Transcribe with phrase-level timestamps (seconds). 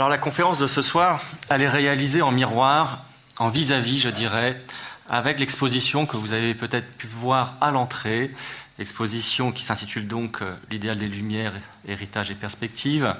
[0.00, 1.20] Alors la conférence de ce soir,
[1.50, 3.04] elle est réalisée en miroir,
[3.36, 4.58] en vis-à-vis, je dirais,
[5.10, 8.30] avec l'exposition que vous avez peut-être pu voir à l'entrée,
[8.78, 11.52] exposition qui s'intitule donc euh, L'idéal des Lumières,
[11.86, 13.14] héritage et perspective.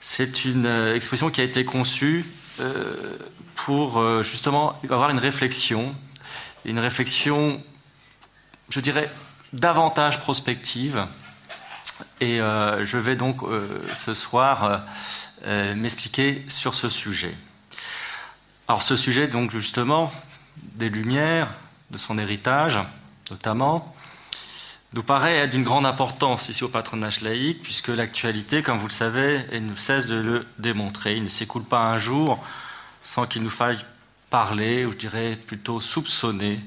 [0.00, 2.24] C'est une euh, exposition qui a été conçue
[2.58, 3.18] euh,
[3.54, 5.94] pour justement avoir une réflexion,
[6.64, 7.62] une réflexion,
[8.70, 9.12] je dirais,
[9.52, 11.04] davantage prospective.
[12.22, 13.40] Et je vais donc
[13.94, 14.84] ce soir
[15.46, 17.34] m'expliquer sur ce sujet.
[18.68, 20.12] Alors ce sujet, donc justement,
[20.56, 21.52] des Lumières,
[21.90, 22.80] de son héritage
[23.30, 23.94] notamment,
[24.92, 28.92] nous paraît être d'une grande importance ici au patronage laïque, puisque l'actualité, comme vous le
[28.92, 31.16] savez, elle ne cesse de le démontrer.
[31.16, 32.42] Il ne s'écoule pas un jour
[33.02, 33.78] sans qu'il nous faille
[34.30, 36.60] parler, ou je dirais plutôt soupçonner,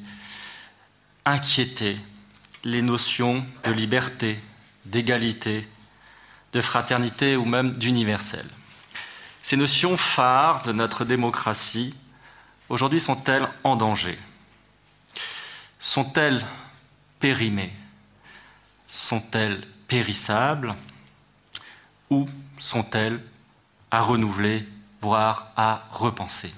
[1.25, 1.97] inquiéter
[2.63, 4.39] les notions de liberté,
[4.85, 5.67] d'égalité,
[6.53, 8.45] de fraternité ou même d'universel.
[9.41, 11.95] Ces notions phares de notre démocratie,
[12.67, 14.17] aujourd'hui, sont-elles en danger?
[15.79, 16.45] Sont-elles
[17.19, 17.73] périmées?
[18.87, 20.75] Sont-elles périssables?
[22.09, 22.27] Ou
[22.59, 23.23] sont-elles
[23.91, 24.67] à renouveler,
[25.01, 26.53] voire à repenser?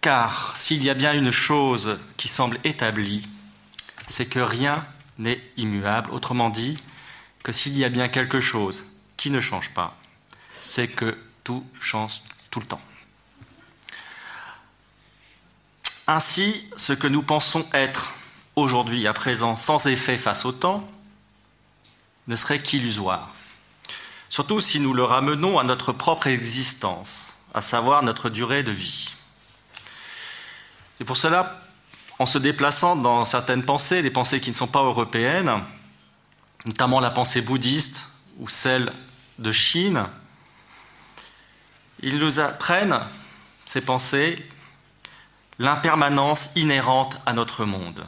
[0.00, 3.28] Car s'il y a bien une chose qui semble établie,
[4.08, 4.86] c'est que rien
[5.18, 6.10] n'est immuable.
[6.10, 6.78] Autrement dit,
[7.42, 8.84] que s'il y a bien quelque chose
[9.16, 9.96] qui ne change pas,
[10.60, 12.80] c'est que tout change tout le temps.
[16.06, 18.12] Ainsi, ce que nous pensons être
[18.56, 20.88] aujourd'hui, à présent, sans effet face au temps,
[22.26, 23.30] ne serait qu'illusoire.
[24.28, 29.14] Surtout si nous le ramenons à notre propre existence, à savoir notre durée de vie.
[31.00, 31.62] Et pour cela,
[32.18, 35.52] en se déplaçant dans certaines pensées, les pensées qui ne sont pas européennes,
[36.64, 38.92] notamment la pensée bouddhiste ou celle
[39.38, 40.06] de Chine,
[42.02, 42.98] ils nous apprennent,
[43.64, 44.44] ces pensées,
[45.58, 48.04] l'impermanence inhérente à notre monde.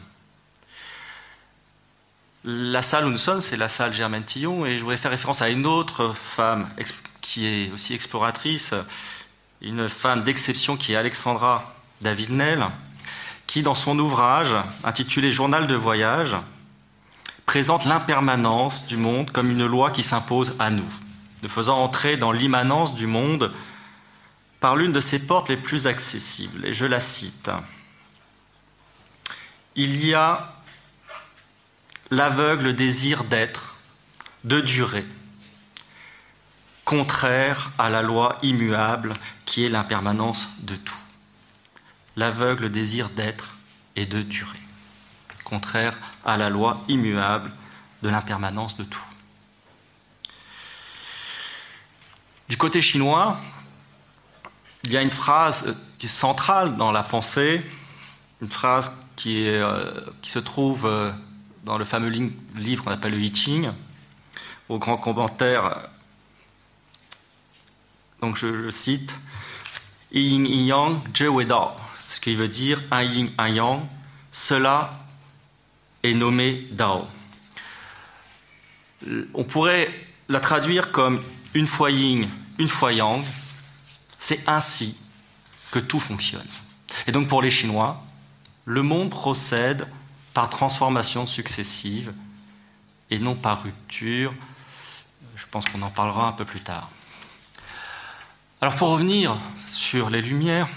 [2.45, 5.41] La salle où nous sommes, c'est la salle Germaine Tillon, et je voudrais faire référence
[5.41, 6.69] à une autre femme
[7.21, 8.75] qui est aussi exploratrice,
[9.63, 12.67] une femme d'exception qui est Alexandra David-Nel,
[13.47, 16.37] qui, dans son ouvrage intitulé Journal de voyage,
[17.47, 20.93] présente l'impermanence du monde comme une loi qui s'impose à nous,
[21.43, 23.53] nous faisant entrer dans l'immanence du monde
[24.65, 26.65] par l'une de ses portes les plus accessibles.
[26.65, 27.51] Et je la cite.
[29.77, 30.55] Il y a
[32.11, 33.77] l'aveugle désir d'être,
[34.45, 35.05] de durer,
[36.87, 39.13] contraire à la loi immuable
[39.45, 40.97] qui est l'impermanence de tout.
[42.17, 43.59] L'aveugle désir d'être
[43.97, 44.63] et de durer,
[45.45, 47.53] contraire à la loi immuable
[48.03, 49.05] de l'impermanence de tout.
[52.49, 53.39] Du côté chinois,
[54.85, 57.65] il y a une phrase qui est centrale dans la pensée,
[58.43, 59.91] une phrase qui, euh,
[60.23, 61.11] se trouve euh,
[61.65, 62.11] dans le fameux
[62.57, 63.69] livre qu'on appelle le I
[64.69, 65.77] au grand commentaire.
[68.21, 69.19] Donc je, le cite
[70.13, 71.01] Yin Yang
[71.47, 73.83] Dao, ce qui veut dire un yin, un yang,
[74.33, 75.07] cela
[76.03, 77.07] est nommé Dao.
[79.35, 79.91] On pourrait
[80.29, 81.23] la traduire comme
[81.55, 82.29] une fois yin,
[82.59, 83.25] une fois yang.
[84.27, 84.97] C'est ainsi
[85.71, 86.49] que tout fonctionne.
[87.07, 88.03] Et donc pour les Chinois,
[88.65, 89.87] le monde procède
[90.33, 92.11] par transformation successive
[93.11, 94.35] et non par rupture.
[95.37, 96.89] Je pense qu'on en parlera un peu plus tard.
[98.63, 99.37] Alors pour revenir
[99.69, 100.69] sur les Lumières,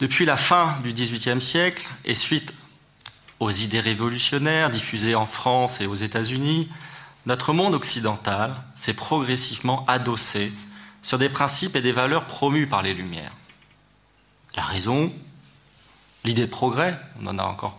[0.00, 2.54] depuis la fin du XVIIIe siècle et suite
[3.38, 6.68] aux idées révolutionnaires diffusées en France et aux États-Unis,
[7.24, 10.52] notre monde occidental s'est progressivement adossé
[11.02, 13.32] sur des principes et des valeurs promus par les Lumières.
[14.56, 15.12] La raison,
[16.24, 17.78] L'idée de progrès, on en a encore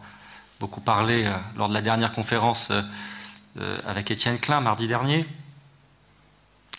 [0.59, 2.81] beaucoup parlé euh, lors de la dernière conférence euh,
[3.59, 5.25] euh, avec Étienne Klein mardi dernier.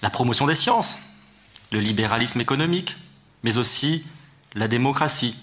[0.03, 0.99] La promotion des sciences,
[1.71, 2.97] le libéralisme économique,
[3.43, 4.05] mais aussi
[4.55, 5.37] la démocratie,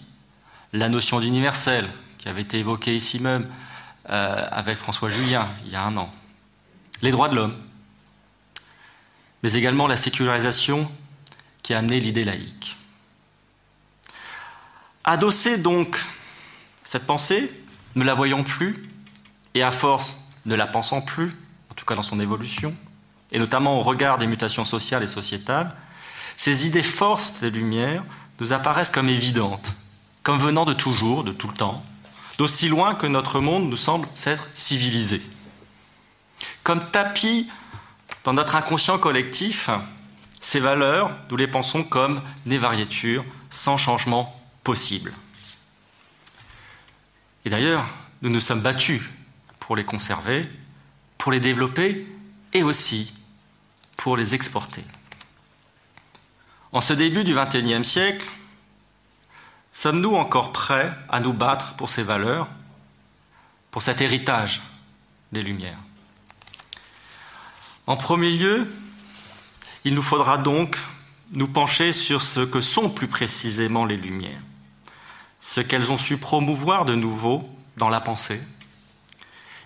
[0.73, 3.47] la notion d'universel qui avait été évoquée ici même
[4.09, 6.11] avec François Julien il y a un an,
[7.01, 7.55] les droits de l'homme,
[9.47, 10.91] mais également la sécularisation
[11.63, 12.75] qui a amené l'idée laïque.
[15.05, 16.05] Adossé donc
[16.83, 17.49] cette pensée,
[17.95, 18.89] ne la voyons plus,
[19.53, 21.33] et à force ne la pensant plus,
[21.71, 22.75] en tout cas dans son évolution,
[23.31, 25.73] et notamment au regard des mutations sociales et sociétales,
[26.35, 28.03] ces idées forces des Lumières
[28.41, 29.71] nous apparaissent comme évidentes,
[30.23, 31.85] comme venant de toujours, de tout le temps,
[32.37, 35.21] d'aussi loin que notre monde nous semble s'être civilisé.
[36.63, 37.47] Comme tapis
[38.27, 39.69] dans notre inconscient collectif,
[40.41, 45.13] Ces valeurs, nous les pensons comme des variétures sans changement possible.
[47.45, 47.85] Et d'ailleurs,
[48.21, 49.01] nous nous sommes battus
[49.59, 50.45] pour les conserver,
[51.17, 52.05] pour les développer
[52.51, 53.13] et aussi
[53.95, 54.83] pour les exporter.
[56.73, 58.29] En ce début du XXIe siècle,
[59.71, 62.49] sommes-nous encore prêts à nous battre pour ces valeurs,
[63.71, 64.61] pour cet héritage
[65.31, 65.86] des Lumières?
[67.87, 68.69] En premier lieu,
[69.85, 70.77] il nous faudra donc
[71.31, 74.41] nous pencher sur ce que sont plus précisément les Lumières,
[75.39, 78.41] ce qu'elles ont su promouvoir de nouveau dans la pensée,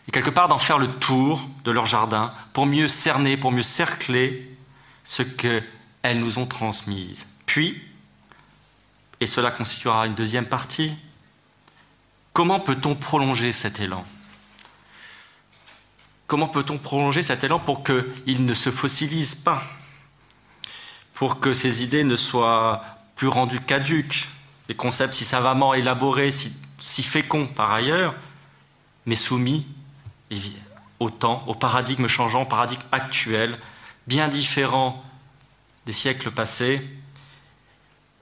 [0.07, 3.63] et quelque part d'en faire le tour de leur jardin pour mieux cerner, pour mieux
[3.63, 4.55] cercler
[5.03, 7.27] ce qu'elles nous ont transmises.
[7.47, 7.81] Puis,
[9.19, 10.93] et cela constituera une deuxième partie,
[12.33, 14.05] comment peut-on prolonger cet élan?
[16.31, 19.61] Comment peut-on prolonger cet élan pour qu'il ne se fossilise pas
[21.13, 22.85] Pour que ces idées ne soient
[23.17, 24.29] plus rendues caduques,
[24.69, 28.15] les concepts si savamment élaborés, si, féconds par ailleurs,
[29.05, 29.67] mais soumis
[31.01, 33.59] au temps, au paradigme changeant, au paradigme actuel,
[34.07, 35.03] bien différent
[35.85, 36.81] des siècles passés.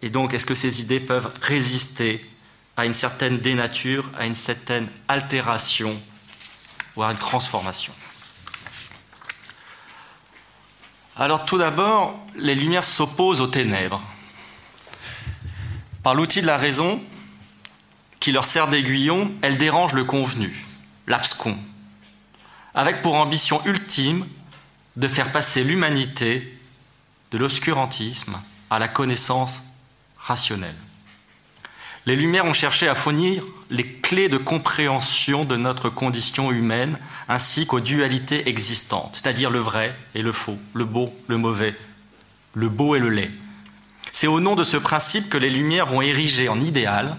[0.02, 2.28] Et donc, est-ce que ces idées peuvent résister
[2.76, 6.02] à une certaine dénature, à une certaine altération
[6.98, 7.94] à une transformation
[11.16, 14.02] Alors tout d'abord, les lumières s'opposent aux ténèbres.
[16.04, 17.02] Par l'outil de la raison,
[18.20, 20.66] qui leur sert d'aiguillon, elles dérangent le convenu,
[21.08, 21.58] l'abscon,
[22.74, 24.26] avec pour ambition ultime
[24.96, 26.58] de faire passer l'humanité
[27.32, 28.38] de l'obscurantisme
[28.70, 29.64] à la connaissance
[30.18, 30.76] rationnelle.
[32.06, 36.98] Les Lumières ont cherché à fournir les clés de compréhension de notre condition humaine
[37.28, 41.76] ainsi qu'aux dualités existantes, c'est-à-dire le vrai et le faux, le beau, le mauvais,
[42.54, 43.32] le beau et le laid.
[44.12, 47.16] C'est au nom de ce principe que les Lumières vont ériger en idéal,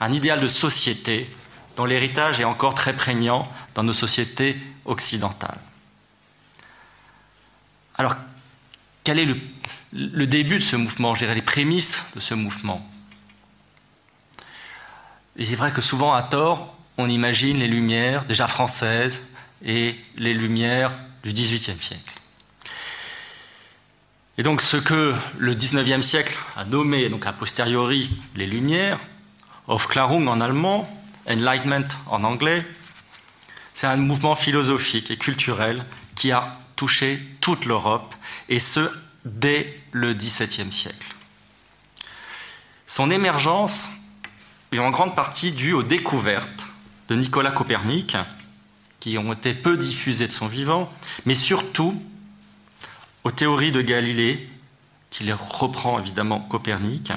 [0.00, 1.28] un idéal de société
[1.76, 5.58] dont l'héritage est encore très prégnant dans nos sociétés occidentales.
[7.96, 8.16] Alors,
[9.04, 9.26] quel est
[9.92, 12.89] le, début de ce mouvement, je dirais les prémices de ce mouvement?
[15.40, 19.22] Et c'est vrai que souvent, à tort, on imagine les Lumières, déjà françaises,
[19.64, 20.92] et les Lumières
[21.24, 22.14] du XVIIIe siècle.
[24.36, 29.00] Et donc ce que le XIXe siècle a nommé, donc a posteriori, les Lumières,
[29.66, 30.88] Aufklärung en allemand,
[31.26, 32.64] Enlightenment en anglais,
[33.74, 35.84] c'est un mouvement philosophique et culturel
[36.16, 38.14] qui a touché toute l'Europe,
[38.50, 38.90] et ce,
[39.24, 41.14] dès le XVIIe siècle.
[42.86, 43.90] Son émergence
[44.72, 46.68] est en grande partie due aux découvertes
[47.08, 48.16] de Nicolas Copernic,
[49.00, 50.92] qui ont été peu diffusées de son vivant,
[51.26, 52.00] mais surtout
[53.24, 54.48] aux théories de Galilée,
[55.10, 57.12] qui les reprend évidemment Copernic,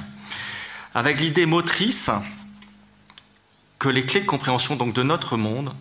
[0.96, 2.10] avec l'idée motrice
[3.78, 5.74] que les clés de compréhension donc de notre monde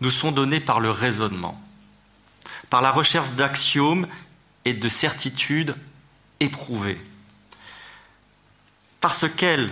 [0.00, 1.60] nous sont données par le raisonnement,
[2.70, 4.06] par la recherche d'axiomes
[4.64, 5.74] et de certitudes
[6.40, 7.00] éprouvées,
[9.00, 9.70] parce qu'elles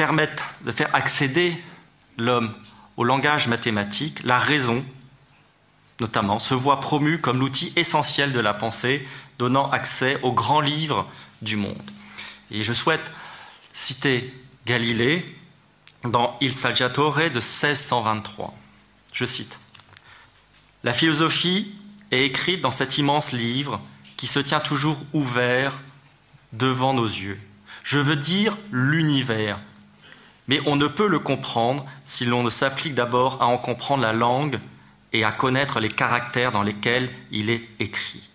[0.00, 1.62] permettent de faire accéder
[2.16, 2.54] l'homme
[2.96, 4.82] au langage mathématique, la raison,
[6.00, 9.06] notamment, se voit promue comme l'outil essentiel de la pensée,
[9.38, 11.06] donnant accès aux grands livres
[11.42, 11.90] du monde.
[12.50, 13.12] Et je souhaite
[13.74, 14.32] citer
[14.64, 15.36] Galilée
[16.04, 18.54] dans Il Saggiatore de 1623.
[19.12, 19.58] Je cite
[20.82, 21.74] La philosophie
[22.10, 23.82] est écrite dans cet immense livre
[24.16, 25.78] qui se tient toujours ouvert
[26.54, 27.38] devant nos yeux.
[27.84, 29.60] Je veux dire l'univers,
[30.50, 34.12] mais on ne peut le comprendre si l'on ne s'applique d'abord à en comprendre la
[34.12, 34.58] langue
[35.12, 38.28] et à connaître les caractères dans lesquels il est écrit.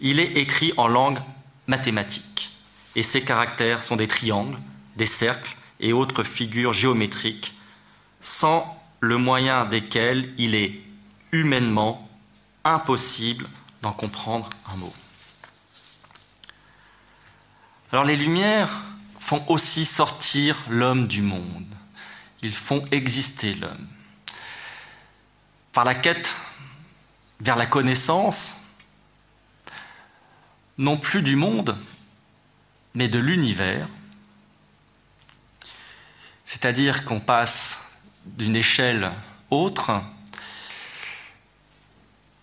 [0.00, 1.18] Il est écrit en langue
[1.66, 2.52] mathématique,
[2.96, 4.56] et ces caractères sont des triangles,
[4.96, 7.52] des cercles, et autres figures géométriques,
[8.22, 10.72] sans le moyen desquelles il est
[11.32, 12.08] humainement
[12.64, 13.46] impossible
[13.82, 14.94] d'en comprendre un mot.
[17.92, 18.70] Alors les Lumières
[19.28, 21.66] font aussi sortir l'homme du monde.
[22.40, 23.86] Ils font exister l'homme.
[25.74, 26.34] Par la quête
[27.38, 28.62] vers la connaissance,
[30.78, 31.76] non plus du monde,
[32.94, 33.86] mais de l'univers,
[36.46, 37.80] c'est-à-dire qu'on passe
[38.24, 39.12] d'une échelle
[39.50, 40.00] autre,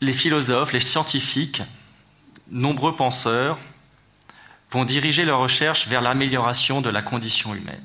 [0.02, 1.64] les philosophes, les scientifiques,
[2.52, 3.58] nombreux penseurs
[4.76, 7.82] vont diriger leurs recherches vers l'amélioration de la condition humaine.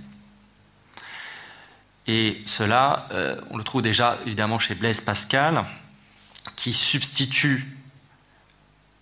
[2.08, 5.64] Et cela, euh, on le trouve déjà évidemment chez Blaise Pascal,
[6.56, 7.76] qui substitue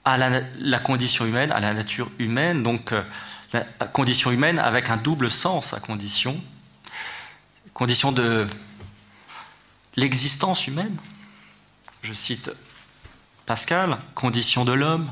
[0.04, 3.02] à la, condition humaine, à la nature humaine, donc euh,
[3.54, 6.38] la condition humaine avec un double sens à condition,
[7.72, 8.46] condition de
[9.96, 10.96] l'existence humaine.
[12.02, 12.50] Je cite
[13.46, 15.10] Pascal, condition de l'homme,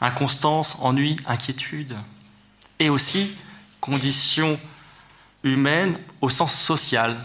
[0.00, 1.96] inconstance, ennui, inquiétude,
[2.78, 3.34] et aussi
[3.80, 4.58] condition
[5.42, 7.16] humaine au sens social.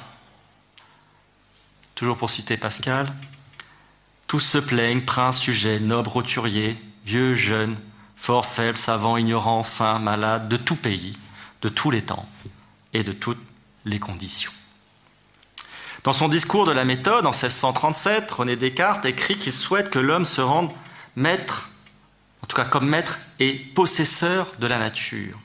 [1.96, 3.12] Toujours pour citer Pascal,
[4.28, 7.78] tous se plaignent, princes, sujets, nobles, roturiers, vieux, jeunes,
[8.16, 11.18] forts, faibles, savants, ignorants, saints, malades, de tout pays,
[11.62, 12.28] de tous les temps
[12.94, 13.42] et de toutes
[13.86, 14.52] les conditions.
[16.04, 20.26] Dans son discours de la méthode en 1637, René Descartes écrit qu'il souhaite que l'homme
[20.26, 20.72] se rende
[21.16, 21.70] maître,
[22.46, 25.40] en tout cas comme maître et possesseur de la nature.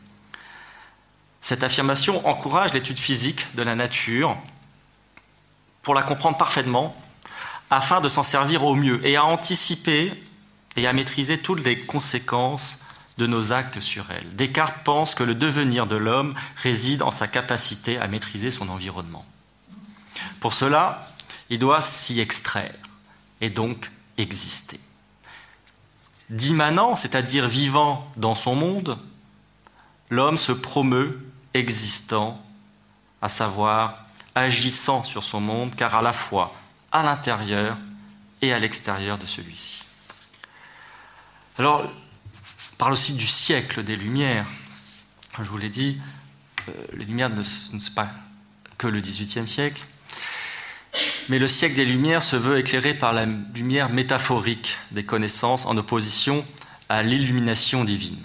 [1.40, 4.37] Cette affirmation encourage l'étude physique de la nature
[5.80, 6.95] pour la comprendre parfaitement,
[7.71, 10.12] afin de s'en servir au mieux et à anticiper
[10.76, 12.80] et à maîtriser toutes les conséquences
[13.16, 14.37] de nos actes sur elle.
[14.37, 19.25] Descartes pense que le devenir de l'homme réside en sa capacité à maîtriser son environnement.
[20.38, 21.11] Pour cela,
[21.49, 22.75] il doit s'y extraire
[23.40, 24.80] et donc exister.
[26.30, 28.99] D'immanent, c'est-à-dire vivant dans son monde,
[30.10, 31.20] l'homme se promeut
[31.54, 32.40] existant,
[33.20, 36.54] à savoir agissant sur son monde, car à la fois
[36.92, 37.76] à l'intérieur
[38.42, 39.82] et à l'extérieur de celui-ci.
[41.58, 44.46] Alors, on parle aussi du siècle des Lumières.
[45.38, 46.00] Je vous l'ai dit,
[46.68, 48.08] euh, les Lumières ne, sont pas
[48.78, 49.84] que le XVIIIe siècle,
[51.28, 55.76] mais le siècle des Lumières se veut éclairé par la lumière métaphorique des connaissances en
[55.76, 56.44] opposition
[56.88, 58.18] à l'illumination divine.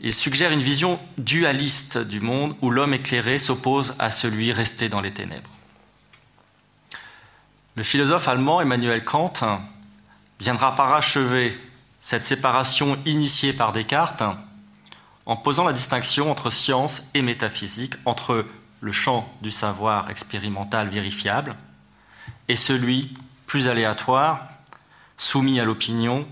[0.00, 5.00] Il suggère une vision dualiste du monde où l'homme éclairé s'oppose à celui resté dans
[5.00, 5.50] les ténèbres.
[7.74, 9.32] Le philosophe allemand Emmanuel Kant
[10.40, 11.56] viendra parachever
[12.00, 14.22] cette séparation initiée par Descartes
[15.26, 18.46] en posant la distinction entre science et métaphysique, entre
[18.80, 21.56] le champ du savoir expérimental vérifiable
[22.48, 23.14] et celui
[23.46, 24.48] plus aléatoire,
[25.16, 26.26] soumis à l'opinion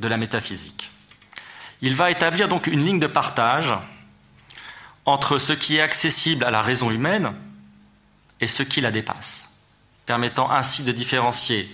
[0.00, 0.90] de la métaphysique.
[1.82, 3.72] Il va établir donc une ligne de partage
[5.04, 7.32] entre ce qui est accessible à la raison humaine
[8.40, 9.50] et ce qui la dépasse,
[10.06, 11.68] permettant ainsi de différencier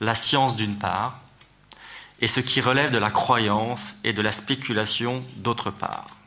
[0.00, 1.20] la science d'une part
[2.20, 6.19] et ce qui relève de la croyance et de la spéculation d'autre part.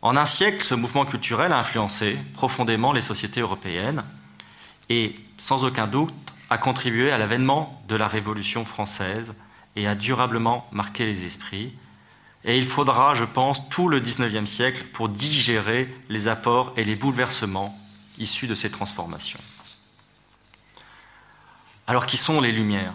[0.00, 4.04] En un siècle, ce mouvement culturel a influencé profondément les sociétés européennes
[4.88, 6.14] et, sans aucun doute,
[6.50, 9.34] a contribué à l'avènement de la Révolution française
[9.76, 11.72] et a durablement marqué les esprits.
[12.44, 16.94] Et il faudra, je pense, tout le XIXe siècle pour digérer les apports et les
[16.94, 17.76] bouleversements
[18.18, 19.40] issus de ces transformations.
[21.88, 22.94] Alors qui sont les Lumières?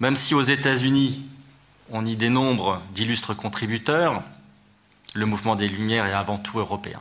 [0.00, 1.26] Même si aux États-Unis,
[1.90, 4.22] on y dénombre d'illustres contributeurs,
[5.14, 7.00] le mouvement des Lumières est avant tout européen.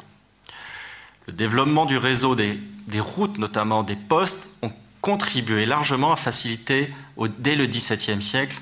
[1.27, 2.59] Le développement du réseau des,
[2.99, 6.91] routes, notamment des postes, ont contribué largement à faciliter,
[7.37, 8.59] dès le XVIIe siècle,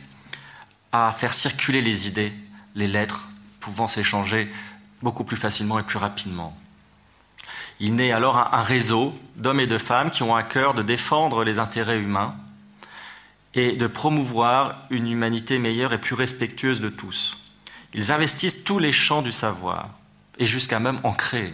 [0.92, 2.34] à faire circuler les idées,
[2.76, 4.52] les lettres, pouvant s'échanger
[5.02, 6.58] beaucoup plus facilement et plus rapidement.
[7.80, 11.44] Il naît alors un, réseau d'hommes et de femmes qui ont à cœur de défendre
[11.44, 12.36] les intérêts humains
[13.54, 17.47] et de promouvoir une humanité meilleure et plus respectueuse de tous.
[17.98, 19.90] Ils investissent tous les champs du savoir,
[20.38, 21.52] et jusqu'à même en créer.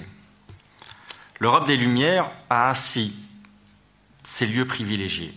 [1.39, 3.15] L'Europe des Lumières a ainsi
[4.23, 5.33] ces lieux privilégiés.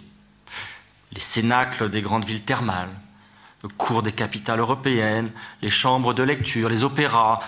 [1.13, 2.91] Les cénacles des grandes villes thermales,
[3.63, 5.31] le cours des capitales européennes,
[5.63, 7.39] les chambres de lecture, les opéras,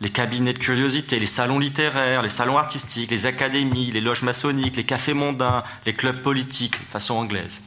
[0.00, 4.76] les cabinets de curiosité, les salons littéraires, les salons artistiques, les académies, les loges maçonniques,
[4.76, 7.62] les cafés mondains, les clubs politiques, façon anglaise.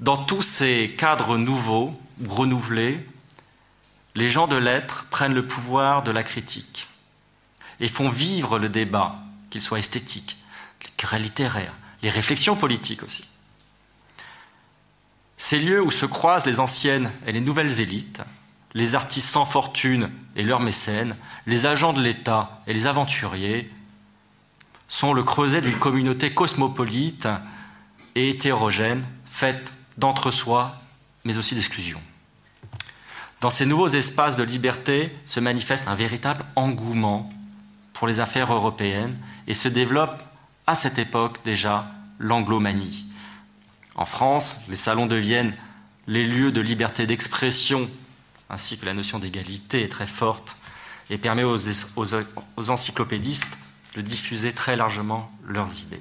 [0.00, 1.96] Dans tous ces cadres nouveaux,
[2.28, 2.98] renouvelés,
[4.14, 6.88] les gens de lettres prennent le pouvoir de la critique
[7.80, 9.16] et font vivre le débat,
[9.50, 10.38] qu'il soit esthétique,
[10.84, 13.26] les querelles littéraires, les réflexions politiques aussi.
[15.36, 18.22] Ces lieux où se croisent les anciennes et les nouvelles élites,
[18.74, 21.16] les artistes sans fortune et leurs mécènes,
[21.46, 23.70] les agents de l'État et les aventuriers,
[24.88, 27.28] sont le creuset d'une communauté cosmopolite
[28.14, 30.78] et hétérogène, faite d'entre-soi,
[31.24, 32.00] mais aussi d'exclusion.
[33.42, 37.28] Dans ces nouveaux espaces de liberté se manifeste un véritable engouement
[37.92, 39.18] pour les affaires européennes
[39.48, 40.22] et se développe
[40.68, 43.04] à cette époque déjà l'anglomanie.
[43.96, 45.52] En France, les salons deviennent
[46.06, 47.90] les lieux de liberté d'expression,
[48.48, 50.56] ainsi que la notion d'égalité est très forte
[51.10, 53.58] et permet aux, encyclopédistes
[53.96, 56.00] de diffuser très largement leurs idées.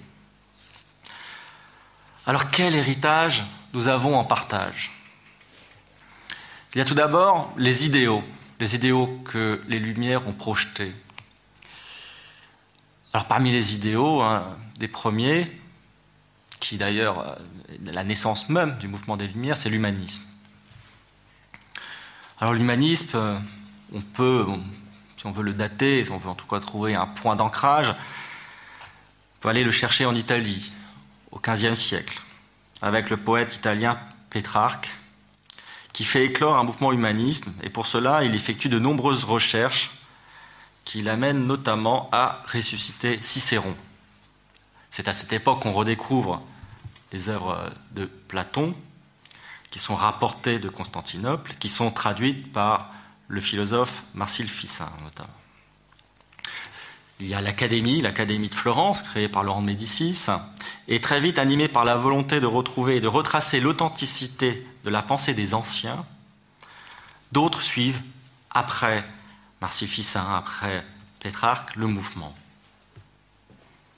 [2.27, 3.43] Alors quel héritage
[3.73, 4.91] nous avons en partage?
[6.73, 8.23] Il y a tout d'abord les idéaux,
[8.61, 10.93] les idéaux que les Lumières ont projetés.
[13.11, 14.43] Alors parmi les idéaux, hein,
[14.77, 15.51] des premiers,
[16.61, 17.35] qui d'ailleurs euh,
[17.83, 20.23] la naissance même du mouvement des Lumières, c'est l'humanisme.
[22.39, 23.37] Alors l'humanisme, euh,
[23.93, 24.45] on peut,
[25.17, 27.89] si on veut le dater, si on veut en tout cas trouver un point d'ancrage,
[27.89, 30.71] on peut aller le chercher en Italie,
[31.31, 32.21] au XVe siècle,
[32.81, 33.99] avec le poète italien
[34.29, 34.89] Pétrarque,
[35.93, 39.91] qui fait éclore un mouvement humaniste, et pour cela, il effectue de nombreuses recherches
[40.85, 43.75] qui l'amènent notamment à ressusciter Cicéron.
[44.89, 46.41] C'est à cette époque qu'on redécouvre
[47.11, 48.75] les œuvres de Platon,
[49.69, 52.91] qui sont rapportées de Constantinople, qui sont traduites par
[53.27, 55.29] le philosophe Marcille Ficin notamment.
[57.19, 60.27] Il y a l'Académie, l'Académie de Florence, créée par Laurent de Médicis,
[60.87, 65.01] et très vite animée par la volonté de retrouver et de retracer l'authenticité de la
[65.01, 66.05] pensée des anciens.
[67.31, 68.01] D'autres suivent,
[68.49, 69.05] après
[69.61, 70.85] Marcille Ficin, après
[71.19, 72.35] Pétrarque, le mouvement.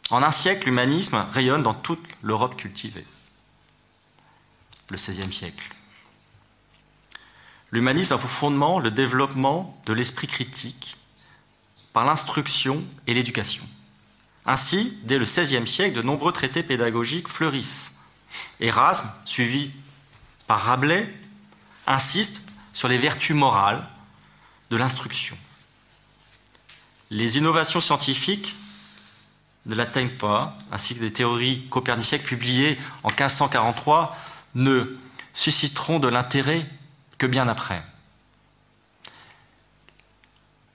[0.09, 3.05] En un siècle, l'humanisme rayonne dans toute l'Europe cultivée.
[4.89, 5.73] Le XVIe siècle.
[7.71, 10.97] L'humanisme a pour fondement le développement de l'esprit critique
[11.93, 13.63] par l'instruction et l'éducation.
[14.45, 17.99] Ainsi, dès le XVIe siècle, de nombreux traités pédagogiques fleurissent.
[18.59, 19.71] Erasme, suivi
[20.47, 21.13] par Rabelais,
[21.87, 23.83] insiste sur les vertus morales
[24.69, 25.37] de l'instruction.
[27.09, 28.55] Les innovations scientifiques
[29.65, 34.17] ne l'atteignent pas, ainsi que des théories coperniciennes publiées en 1543
[34.55, 34.97] ne
[35.33, 36.65] susciteront de l'intérêt
[37.17, 37.83] que bien après.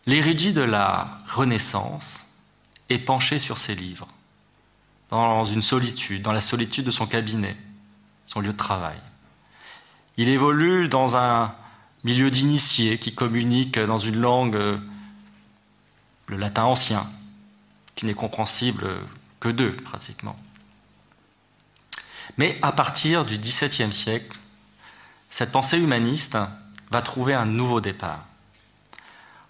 [0.07, 2.29] L'érudit de la Renaissance
[2.89, 4.09] est penché sur ses livres,
[5.11, 7.57] dans une solitude, dans la solitude de son cabinet,
[8.27, 8.99] son lieu de travail.
[10.19, 11.55] Il évolue dans un
[12.03, 14.59] milieu d'initiés qui communiquent dans une langue,
[16.27, 17.09] le latin ancien,
[17.95, 18.85] qui n'est compréhensible
[19.39, 20.37] que d'eux, pratiquement.
[22.37, 24.37] Mais à partir du XVIIe siècle,
[25.31, 26.37] cette pensée humaniste
[26.91, 28.25] va trouver un nouveau départ.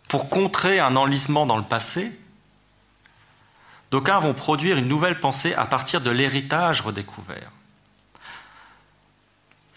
[0.09, 2.13] Pour contrer un enlisement dans le passé,
[3.91, 7.53] d'aucuns vont produire une nouvelle pensée à partir de l'héritage redécouvert.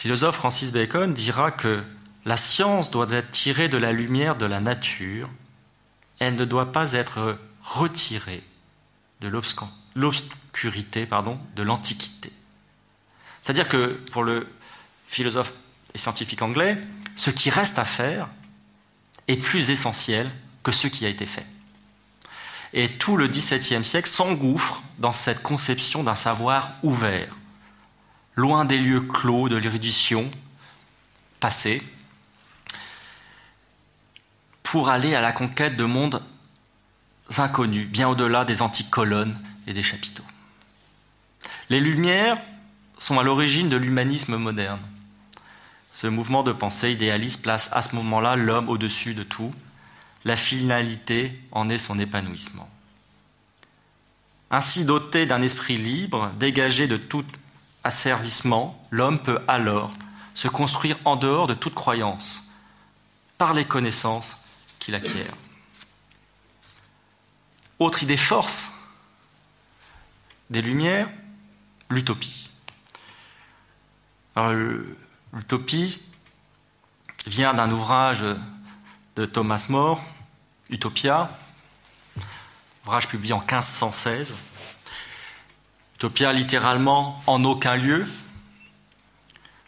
[0.01, 1.79] Philosophe Francis Bacon dira que
[2.25, 5.29] la science doit être tirée de la lumière de la nature,
[6.17, 8.41] elle ne doit pas être retirée
[9.19, 9.27] de
[9.93, 11.05] l'obscurité
[11.55, 12.33] de l'Antiquité.
[13.43, 14.47] C'est-à-dire que pour le
[15.05, 15.53] philosophe
[15.93, 16.79] et scientifique anglais,
[17.15, 18.27] ce qui reste à faire
[19.27, 20.31] est plus essentiel
[20.63, 21.45] que ce qui a été fait.
[22.73, 27.35] Et tout le XVIIe siècle s'engouffre dans cette conception d'un savoir ouvert,
[28.35, 30.29] loin des lieux clos de l'érudition
[31.39, 31.81] passée,
[34.63, 36.23] pour aller à la conquête de mondes
[37.37, 40.23] inconnus, bien au-delà des antiques colonnes et des chapiteaux.
[41.69, 42.37] Les Lumières
[42.97, 44.79] sont à l'origine de l'humanisme moderne.
[45.89, 49.51] Ce mouvement de pensée idéaliste place à ce moment-là l'homme au-dessus de tout.
[50.23, 52.69] La finalité en est son épanouissement.
[54.51, 57.25] Ainsi doté d'un esprit libre, dégagé de tout
[57.83, 59.91] asservissement, l'homme peut alors
[60.33, 62.51] se construire en dehors de toute croyance,
[63.37, 64.37] par les connaissances
[64.79, 65.33] qu'il acquiert.
[67.79, 68.73] Autre idée force
[70.49, 71.09] des Lumières,
[71.89, 72.49] l'utopie.
[75.33, 76.01] L'utopie
[77.25, 78.23] vient d'un ouvrage
[79.15, 80.01] de Thomas More,
[80.69, 81.29] Utopia,
[82.85, 84.35] ouvrage publié en 1516.
[86.01, 88.07] Utopia littéralement en aucun lieu.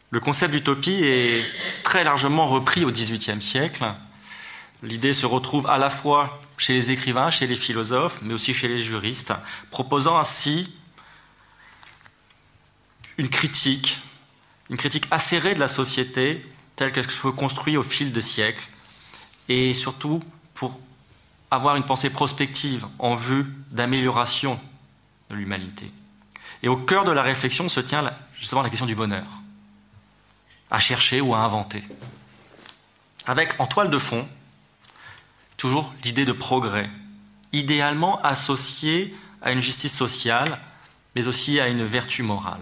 [0.09, 1.45] Le concept d'utopie est
[1.83, 3.85] très largement repris au XVIIIe siècle.
[4.81, 8.67] L'idée se retrouve à la fois chez les écrivains, chez les philosophes, mais aussi chez
[8.67, 9.31] les juristes,
[9.69, 10.73] proposant ainsi
[13.19, 13.99] une critique,
[14.71, 16.43] une critique acérée de la société
[16.75, 18.67] telle qu'elle se construit au fil des siècles,
[19.49, 20.19] et surtout
[20.55, 20.79] pour
[21.51, 24.59] avoir une pensée prospective en vue d'amélioration
[25.29, 25.91] de l'humanité.
[26.63, 29.25] Et au cœur de la réflexion se tient justement la question du bonheur,
[30.71, 31.83] à chercher ou à inventer.
[33.25, 34.27] Avec en toile de fond
[35.57, 36.89] toujours l'idée de progrès,
[37.51, 40.59] idéalement associée à une justice sociale,
[41.15, 42.59] mais aussi à une vertu morale.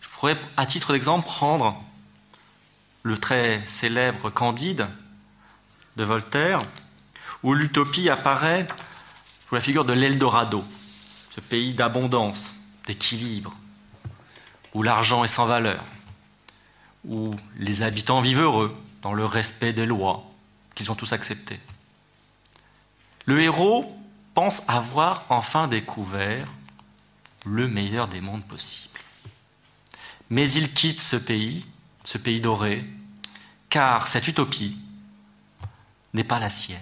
[0.00, 1.82] Je pourrais, à titre d'exemple, prendre
[3.02, 4.86] le très célèbre Candide
[5.96, 6.60] de Voltaire,
[7.42, 8.66] où l'utopie apparaît
[9.48, 10.64] sous la figure de l'Eldorado,
[11.30, 12.54] ce pays d'abondance,
[12.88, 13.54] d'équilibre,
[14.74, 15.84] où l'argent est sans valeur,
[17.04, 20.24] où les habitants vivent heureux dans le respect des lois
[20.74, 21.60] qu'ils ont tous acceptées.
[23.26, 23.94] Le héros
[24.34, 26.48] pense avoir enfin découvert
[27.44, 29.00] le meilleur des mondes possibles.
[30.30, 31.66] Mais il quitte ce pays,
[32.04, 32.84] ce pays doré,
[33.68, 34.78] car cette utopie
[36.14, 36.78] n'est pas la sienne.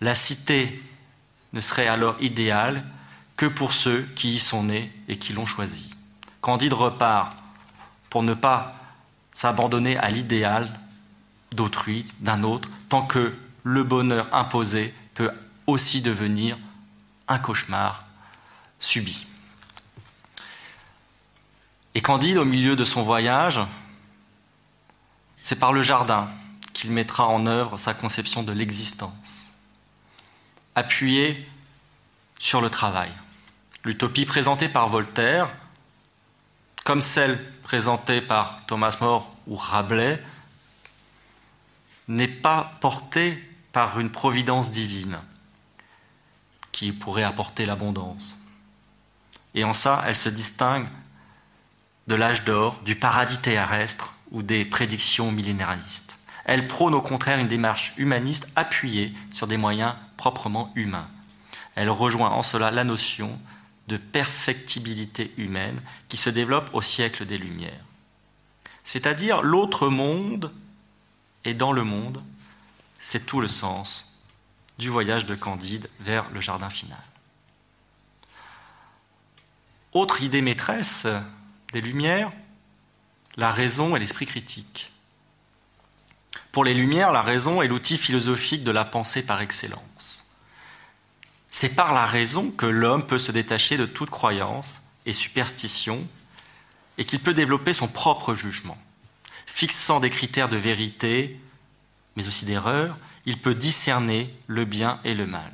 [0.00, 0.80] La cité
[1.52, 2.82] ne serait alors idéale
[3.36, 5.90] que pour ceux qui y sont nés et qui l'ont choisi.
[6.40, 7.36] Candide repart
[8.10, 8.76] pour ne pas
[9.32, 10.72] s'abandonner à l'idéal
[11.52, 15.30] d'autrui, d'un autre, tant que le bonheur imposé peut
[15.66, 16.56] aussi devenir
[17.28, 18.06] un cauchemar
[18.78, 19.26] subi.
[21.94, 23.60] Et Candide, au milieu de son voyage,
[25.40, 26.28] c'est par le jardin
[26.72, 29.54] qu'il mettra en œuvre sa conception de l'existence,
[30.74, 31.48] appuyée
[32.38, 33.10] sur le travail.
[33.86, 35.48] L'utopie présentée par Voltaire,
[36.84, 40.20] comme celle présentée par Thomas More ou Rabelais,
[42.08, 45.16] n'est pas portée par une providence divine
[46.72, 48.44] qui pourrait apporter l'abondance.
[49.54, 50.88] Et en ça, elle se distingue
[52.08, 56.18] de l'âge d'or, du paradis terrestre ou des prédictions millénaristes.
[56.44, 61.06] Elle prône au contraire une démarche humaniste appuyée sur des moyens proprement humains.
[61.76, 63.38] Elle rejoint en cela la notion
[63.88, 67.84] de perfectibilité humaine qui se développe au siècle des Lumières.
[68.84, 70.52] C'est-à-dire l'autre monde
[71.44, 72.22] est dans le monde
[73.06, 74.18] c'est tout le sens
[74.78, 76.98] du voyage de Candide vers le jardin final.
[79.92, 81.06] Autre idée maîtresse
[81.72, 82.32] des Lumières,
[83.36, 84.90] la raison et l'esprit critique.
[86.50, 90.15] Pour les Lumières, la raison est l'outil philosophique de la pensée par excellence.
[91.58, 96.06] C'est par la raison que l'homme peut se détacher de toute croyance et superstition
[96.98, 98.76] et qu'il peut développer son propre jugement,
[99.46, 101.40] fixant des critères de vérité,
[102.14, 105.50] mais aussi d'erreur, il peut discerner le bien et le mal.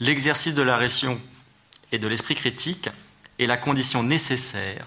[0.00, 1.18] L'exercice de la raison
[1.90, 2.90] et de l'esprit critique
[3.38, 4.86] est la condition nécessaire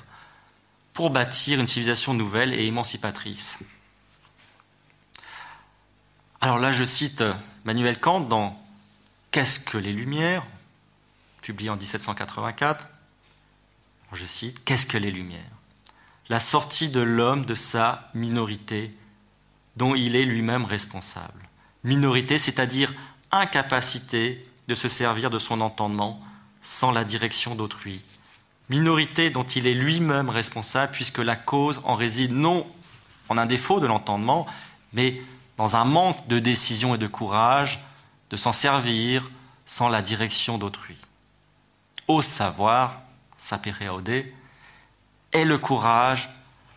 [0.93, 3.57] pour bâtir une civilisation nouvelle et émancipatrice.
[6.39, 7.23] Alors là, je cite
[7.63, 8.63] Manuel Kant dans
[9.35, 10.47] Qu'est-ce que les Lumières
[11.41, 12.87] publié en 1784.
[14.13, 15.41] Je cite Qu'est-ce que les Lumières?
[16.29, 18.95] La sortie de l'homme de sa minorité
[19.75, 21.49] dont il est lui-même responsable.
[21.83, 22.93] Minorité, c'est-à-dire
[23.29, 26.23] incapacité de se servir de son entendement
[26.61, 27.99] sans la direction d'autrui.
[28.69, 32.65] Minorité dont il est lui-même responsable puisque la cause en réside non
[33.27, 34.47] en un défaut de l'entendement,
[34.93, 35.21] mais
[35.57, 37.81] dans un manque de décision et de courage
[38.29, 39.29] de s'en servir
[39.65, 40.97] sans la direction d'autrui.
[42.07, 43.01] Ose savoir,
[43.37, 44.01] sapere
[45.31, 46.29] est le courage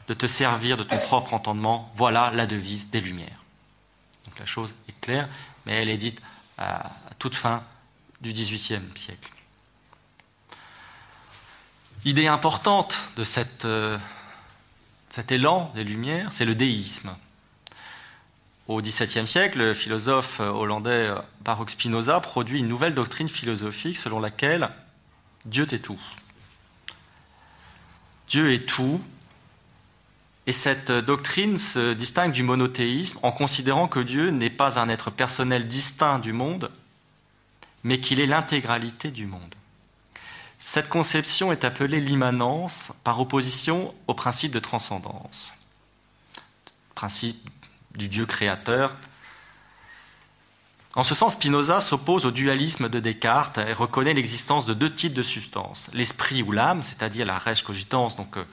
[0.08, 1.90] de te servir de ton propre entendement.
[1.94, 3.44] Voilà la devise des Lumières.
[4.24, 5.28] Donc la chose est claire,
[5.66, 6.20] mais elle est dite
[6.56, 7.62] à toute fin
[8.20, 9.30] du XVIIIe siècle.
[12.04, 13.24] Idée importante de
[13.64, 13.98] euh,
[15.10, 17.14] cet élan des Lumières, c'est le déisme.
[18.66, 21.10] Au XVIIe siècle, le philosophe hollandais
[21.48, 24.68] Baruch Spinoza produit une nouvelle doctrine philosophique selon laquelle
[25.46, 25.98] Dieu est tout.
[28.28, 29.00] Dieu est tout,
[30.46, 35.10] et cette doctrine se distingue du monothéisme en considérant que Dieu n'est pas un être
[35.10, 36.70] personnel distinct du monde,
[37.82, 39.54] mais qu'il est l'intégralité du monde.
[40.58, 45.54] Cette conception est appelée l'immanence par opposition au principe de transcendance,
[46.94, 47.48] principe
[47.96, 48.94] du Dieu créateur.
[50.94, 55.14] En ce sens, Spinoza s'oppose au dualisme de Descartes et reconnaît l'existence de deux types
[55.14, 58.44] de substances, l'esprit ou l'âme, c'est-à-dire la res cogitans, donc euh,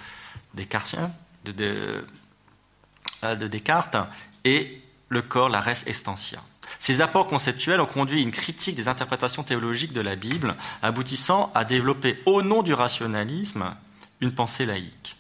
[3.24, 3.98] euh, de, Descartes
[4.44, 6.40] et le corps, la res extensia.
[6.80, 11.52] Ces apports conceptuels ont conduit à une critique des interprétations théologiques de la Bible, aboutissant
[11.56, 13.74] à développer au nom du rationalisme
[14.20, 15.16] une pensée laïque.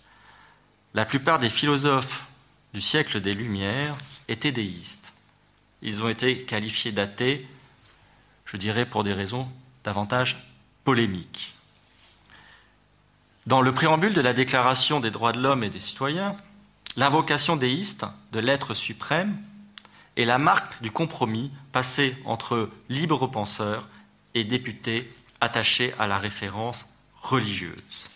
[0.93, 2.25] La plupart des philosophes
[2.73, 3.95] du siècle des Lumières
[4.27, 5.04] étaient déistes.
[5.81, 7.47] Ils ont été qualifiés d'athées,
[8.45, 9.49] je dirais pour des raisons
[9.83, 10.37] davantage
[10.83, 11.53] polémiques.
[13.45, 16.35] Dans le préambule de la Déclaration des droits de l'homme et des citoyens,
[16.97, 19.37] l'invocation déiste de l'être suprême
[20.17, 23.87] est la marque du compromis passé entre libres penseurs
[24.33, 25.11] et députés
[25.41, 28.09] attachés à la référence religieuse.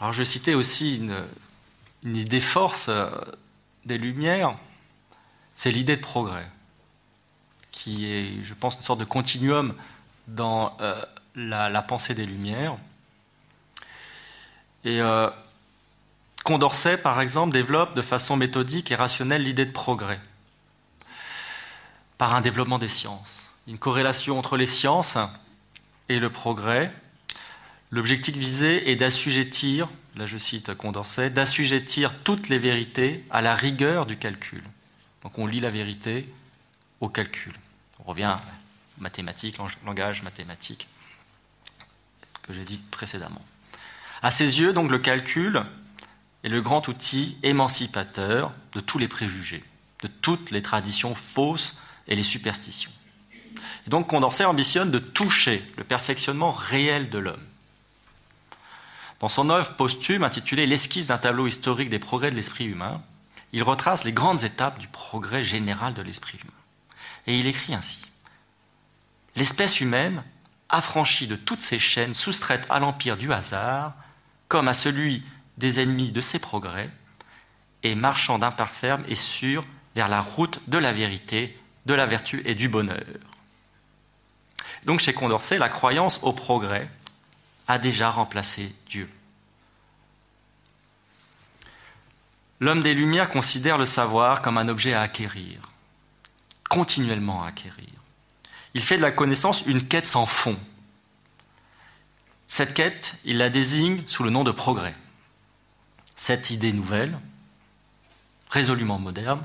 [0.00, 1.16] Alors je citais aussi une,
[2.04, 3.10] idée force euh,
[3.88, 4.56] des Lumières,
[5.54, 6.46] c'est l'idée de progrès,
[7.72, 9.74] qui est, je pense, une sorte de continuum
[10.28, 11.02] dans euh,
[11.34, 12.76] la, pensée des Lumières.
[14.84, 15.28] Et euh,
[16.44, 20.20] Condorcet, par exemple, développe de façon méthodique et rationnelle l'idée de progrès
[22.16, 23.52] par un développement des sciences.
[23.66, 25.18] Une corrélation entre les sciences
[26.08, 26.92] et le progrès.
[27.90, 34.04] L'objectif visé est d'assujettir, là je cite Condorcet, d'assujettir toutes les vérités à la rigueur
[34.04, 34.62] du calcul.
[35.22, 36.28] Donc on lit la vérité
[37.00, 37.54] au calcul.
[38.00, 38.40] On revient à
[38.98, 40.88] mathématiques, langage mathématique
[42.42, 43.44] que j'ai dit précédemment.
[44.22, 45.62] À ses yeux, donc, le calcul
[46.42, 49.62] est le grand outil émancipateur de tous les préjugés,
[50.02, 51.78] de toutes les traditions fausses
[52.08, 52.90] et les superstitions.
[53.86, 57.44] Et donc Condorcet ambitionne de toucher le perfectionnement réel de l'homme.
[59.20, 63.02] Dans son œuvre posthume intitulée L'esquisse d'un tableau historique des progrès de l'esprit humain,
[63.52, 66.52] il retrace les grandes étapes du progrès général de l'esprit humain.
[67.26, 68.04] Et il écrit ainsi
[69.36, 70.22] L'espèce humaine,
[70.68, 73.94] affranchie de toutes ses chaînes soustraites à l'empire du hasard,
[74.48, 75.22] comme à celui
[75.56, 76.90] des ennemis de ses progrès,
[77.82, 82.06] et marchant d'un pas ferme et sûr vers la route de la vérité, de la
[82.06, 83.04] vertu et du bonheur.
[84.84, 86.88] Donc chez Condorcet, la croyance au progrès
[87.68, 89.08] a déjà remplacé Dieu.
[92.60, 95.60] L'homme des Lumières considère le savoir comme un objet à acquérir,
[96.68, 97.86] continuellement à acquérir.
[98.74, 100.58] Il fait de la connaissance une quête sans fond.
[102.48, 104.96] Cette quête, il la désigne sous le nom de progrès.
[106.16, 107.18] Cette idée nouvelle,
[108.48, 109.44] résolument moderne,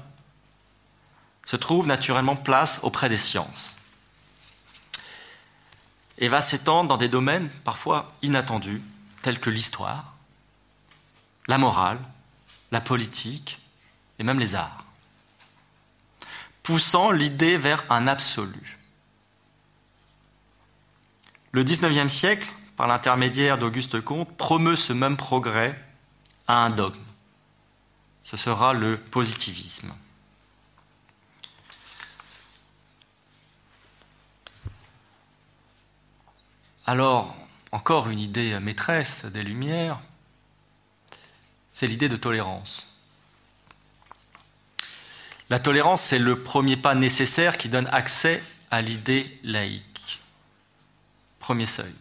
[1.45, 3.75] se trouve naturellement place auprès des sciences
[6.17, 8.81] et va s'étendre dans des domaines parfois inattendus,
[9.21, 10.13] tels que l'histoire,
[11.47, 11.99] la morale,
[12.71, 13.59] la politique
[14.19, 14.85] et même les arts,
[16.61, 18.77] poussant l'idée vers un absolu.
[21.51, 25.79] Le XIXe siècle, par l'intermédiaire d'Auguste Comte, promeut ce même progrès
[26.47, 26.99] à un dogme.
[28.21, 29.93] Ce sera le positivisme.
[36.85, 37.33] Alors,
[37.71, 39.99] encore une idée maîtresse des Lumières,
[41.71, 42.87] c'est l'idée de tolérance.
[45.49, 50.19] La tolérance, c'est le premier pas nécessaire qui donne accès à l'idée laïque.
[51.39, 51.93] Premier seuil.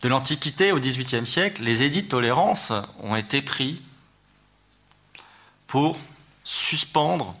[0.00, 3.82] De l'Antiquité au XVIIIe siècle, les édits de tolérance ont été pris
[5.66, 5.98] pour
[6.42, 7.34] suspendre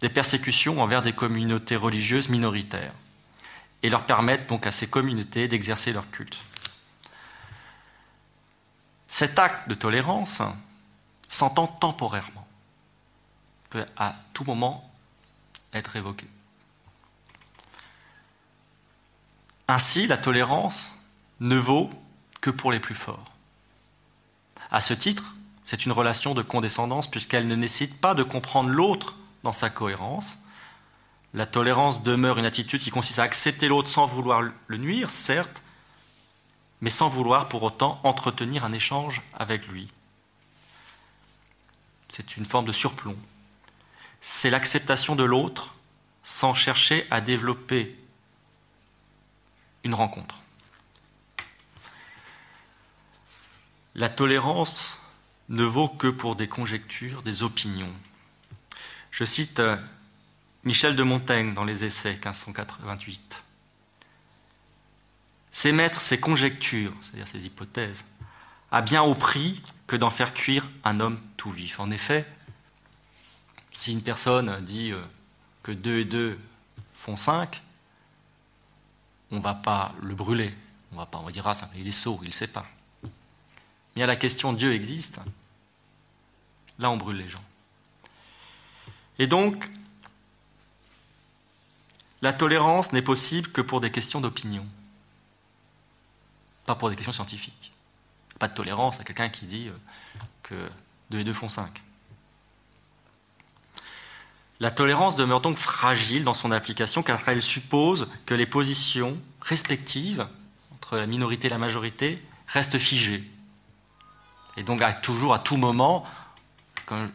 [0.00, 2.92] des persécutions envers des communautés religieuses minoritaires
[3.84, 6.38] et leur permettre donc à ces communautés d'exercer leur culte.
[9.06, 10.40] Cet acte de tolérance
[11.28, 12.48] s'entend temporairement,
[13.68, 14.90] peut à tout moment
[15.74, 16.26] être évoqué.
[19.68, 20.94] Ainsi, la tolérance
[21.40, 21.90] ne vaut
[22.40, 23.32] que pour les plus forts.
[24.70, 29.16] À ce titre, c'est une relation de condescendance puisqu'elle ne nécessite pas de comprendre l'autre
[29.42, 30.43] dans sa cohérence,
[31.34, 35.62] la tolérance demeure une attitude qui consiste à accepter l'autre sans vouloir le nuire, certes,
[36.80, 39.88] mais sans vouloir pour autant entretenir un échange avec lui.
[42.08, 43.16] C'est une forme de surplomb.
[44.20, 45.74] C'est l'acceptation de l'autre
[46.22, 47.98] sans chercher à développer
[49.82, 50.40] une rencontre.
[53.96, 55.04] La tolérance
[55.48, 57.92] ne vaut que pour des conjectures, des opinions.
[59.10, 59.76] Je cite euh,
[60.64, 63.42] Michel de Montaigne dans les Essais 1588.
[65.50, 68.04] C'est mettre ces conjectures, c'est-à-dire ces hypothèses,
[68.72, 71.80] à bien au prix que d'en faire cuire un homme tout vif.
[71.80, 72.26] En effet,
[73.72, 75.02] si une personne dit euh,
[75.62, 76.38] que 2 et 2
[76.94, 77.62] font 5,
[79.30, 80.54] on ne va pas le brûler.
[80.92, 82.66] On va pas, on va dire, ah, il est sot, il ne sait pas.
[83.96, 85.20] Mais à la question Dieu existe,
[86.78, 87.44] là on brûle les gens.
[89.18, 89.68] Et donc,
[92.24, 94.66] la tolérance n'est possible que pour des questions d'opinion,
[96.64, 97.70] pas pour des questions scientifiques.
[98.38, 99.76] Pas de tolérance à quelqu'un qui dit euh,
[100.42, 100.54] que
[101.10, 101.82] 2 et 2 font 5.
[104.58, 110.26] La tolérance demeure donc fragile dans son application car elle suppose que les positions respectives
[110.72, 113.22] entre la minorité et la majorité restent figées.
[114.56, 116.04] Et donc à, toujours, à tout moment,
[116.86, 117.10] comme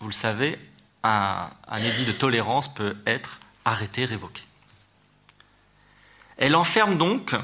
[0.00, 0.58] vous le savez,
[1.02, 4.42] un, un édit de tolérance peut être arrêté, révoqué.
[6.38, 7.34] Elle enferme donc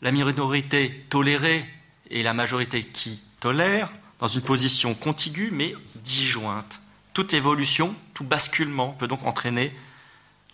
[0.00, 1.68] la minorité tolérée
[2.10, 6.80] et la majorité qui tolère dans une position contiguë mais disjointe.
[7.12, 9.76] Toute évolution, tout basculement peut donc entraîner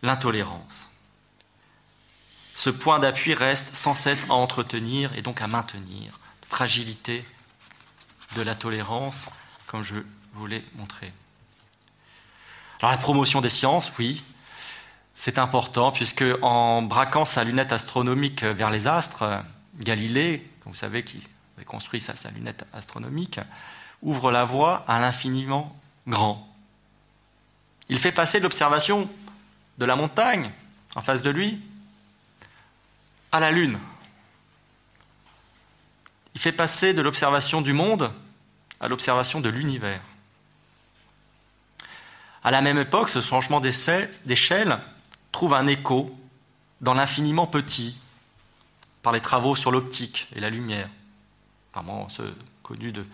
[0.03, 0.91] l'intolérance.
[2.55, 6.21] ce point d'appui reste sans cesse à entretenir et donc à maintenir.
[6.47, 7.25] Fragilité
[8.37, 9.29] de la tolérance,
[9.67, 9.97] comme je
[10.35, 11.13] vous l'ai montré.
[12.81, 14.23] Alors la promotion des sciences, oui,
[15.15, 19.43] c'est important, puisque en braquant sa lunette astronomique vers les astres,
[19.79, 21.23] Galilée, vous savez, qui
[21.57, 23.41] avait construit sa, sa lunette astronomique,
[24.03, 25.75] ouvre la voie à l'infiniment
[26.07, 26.49] grand.
[27.89, 29.09] Il fait passer l'observation
[29.79, 30.51] de la montagne
[30.95, 31.61] en face de lui
[33.33, 33.79] à la Lune.
[36.35, 38.13] Il fait passer de l'observation du monde
[38.81, 40.01] à l'observation de l'univers.
[42.44, 44.78] À la même époque, ce changement d'échelle
[45.33, 46.14] trouve un écho
[46.83, 47.98] dans l'infiniment petit
[49.02, 50.88] par les travaux sur l'optique et la lumière,
[51.72, 53.04] vraiment ceux connus de,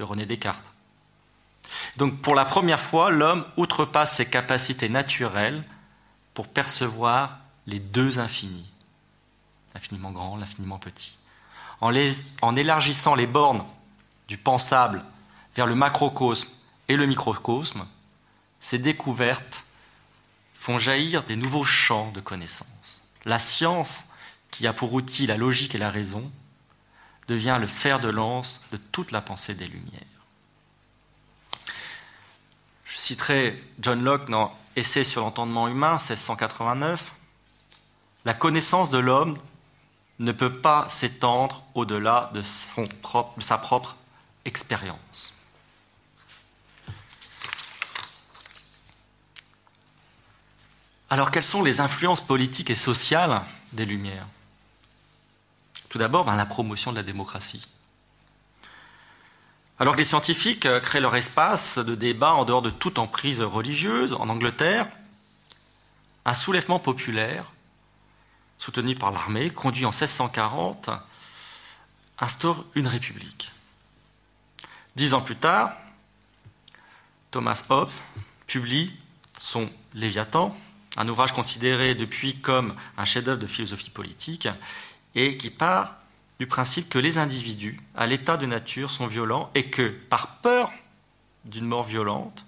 [0.00, 0.68] René Descartes.
[1.96, 5.62] Donc pour la première fois, l'homme outrepasse ses capacités naturelles
[6.34, 8.68] pour percevoir les deux infinis,
[9.74, 11.18] l'infiniment grand, l'infiniment petit.
[11.80, 13.64] En, élargissant les bornes
[14.26, 15.04] du pensable
[15.54, 16.48] vers le macrocosme
[16.88, 17.86] et le microcosme,
[18.62, 19.64] ces découvertes
[20.54, 23.04] font jaillir des nouveaux champs de connaissances.
[23.24, 24.04] La science,
[24.52, 26.30] qui a pour outil la logique et la raison,
[27.26, 30.00] devient le fer de lance de toute la pensée des Lumières.
[32.84, 37.12] Je citerai John Locke dans Essai sur l'entendement humain, 1689.
[38.24, 39.36] La connaissance de l'homme
[40.20, 43.96] ne peut pas s'étendre au-delà de, de, sa propre
[44.44, 45.31] expérience.
[51.12, 54.26] Alors quelles sont les influences politiques et sociales des Lumières?
[55.90, 57.68] Tout d'abord, ben, la promotion de la démocratie.
[59.78, 63.42] Alors que les scientifiques euh, créent leur espace de débat en dehors de toute emprise
[63.42, 64.88] religieuse, en Angleterre,
[66.24, 67.52] un soulèvement populaire,
[68.56, 70.88] soutenu par l'armée, conduit en 1640,
[72.20, 73.52] instaure une république.
[74.96, 75.74] Dix ans plus tard,
[77.30, 77.92] Thomas Hobbes
[78.46, 78.98] publie
[79.36, 80.56] son Léviathan,
[80.96, 84.48] un ouvrage considéré depuis comme un chef-d'œuvre de philosophie politique,
[85.14, 85.96] et qui part
[86.38, 90.70] du principe que les individus, à l'état de nature, sont violents et que, par peur
[91.44, 92.44] d'une mort violente,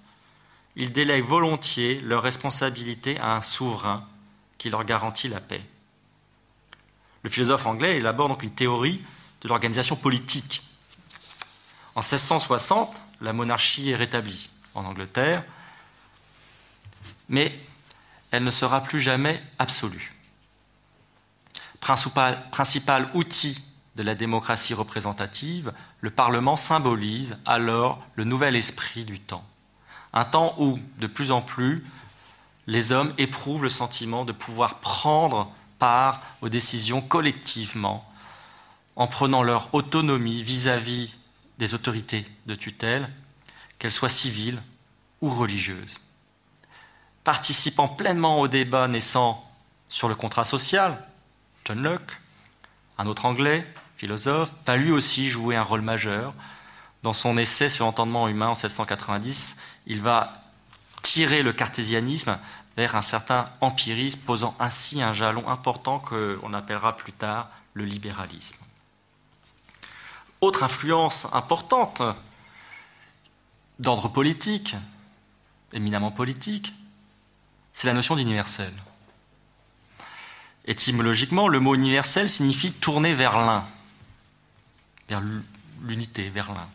[0.75, 4.05] ils délèguent volontiers leur responsabilité à un souverain
[4.57, 5.63] qui leur garantit la paix.
[7.23, 9.01] Le philosophe anglais élabore donc une théorie
[9.41, 10.63] de l'organisation politique.
[11.95, 15.43] En 1660, la monarchie est rétablie en Angleterre,
[17.29, 17.57] mais
[18.35, 20.11] elle ne sera plus jamais absolue.
[21.79, 23.63] Principal, outil
[23.95, 25.71] de la démocratie représentative,
[26.01, 29.45] le Parlement symbolise alors le nouvel esprit du temps.
[30.11, 31.85] Un temps où, de plus en plus,
[32.67, 38.05] les hommes éprouvent le sentiment de pouvoir prendre part aux décisions collectivement,
[38.97, 41.15] en prenant leur autonomie vis-à-vis -vis
[41.57, 43.09] des autorités de tutelle,
[43.79, 44.61] qu'elles soient civiles
[45.21, 46.01] ou religieuses.
[47.25, 49.43] Participant pleinement au débat naissant
[49.89, 51.03] sur le contrat social,
[51.65, 52.21] John Locke,
[52.99, 56.35] un autre anglais, philosophe, va lui aussi jouer un rôle majeur.
[57.01, 59.57] Dans son essai sur l'entendement humain en 1690,
[59.87, 60.33] il va
[61.01, 62.37] tirer le cartésianisme
[62.77, 68.57] vers un certain empirisme, posant ainsi un jalon important qu'on appellera plus tard le libéralisme.
[70.41, 72.03] Autre influence importante
[73.79, 74.75] d'ordre politique,
[75.73, 76.71] éminemment politique,
[77.75, 78.73] c'est la notion d'universel.
[80.65, 83.67] Étymologiquement, le mot universel signifie tourner vers l'un
[85.09, 85.21] vers
[85.83, 86.67] l'unité, vers l'un.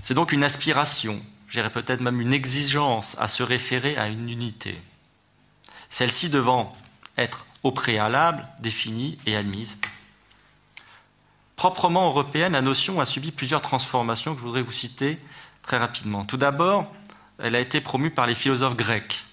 [0.00, 4.80] C'est donc une aspiration, j'irais peut-être même une exigence à se référer à une unité.
[5.90, 6.72] Celle-ci devant
[7.18, 9.78] être au préalable définie et admise.
[11.56, 15.18] Proprement européenne, la notion a subi plusieurs transformations que je voudrais vous citer
[15.60, 16.24] très rapidement.
[16.24, 16.92] Tout d'abord,
[17.38, 19.24] elle a été promue par les philosophes grecs,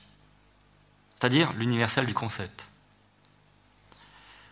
[1.20, 2.65] c'est-à-dire l'universel du concept.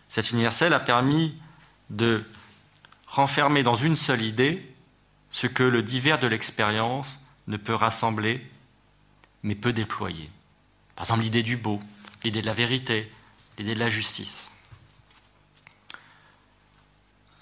[0.08, 1.40] Cet universel a permis
[1.88, 2.22] de
[3.06, 4.70] renfermer dans une seule idée
[5.30, 8.46] ce que le divers de l'expérience ne peut rassembler,
[9.42, 10.30] mais peut déployer.
[10.94, 11.80] Par exemple, l'idée du beau,
[12.22, 13.10] l'idée de la vérité,
[13.56, 14.52] l'idée de la justice.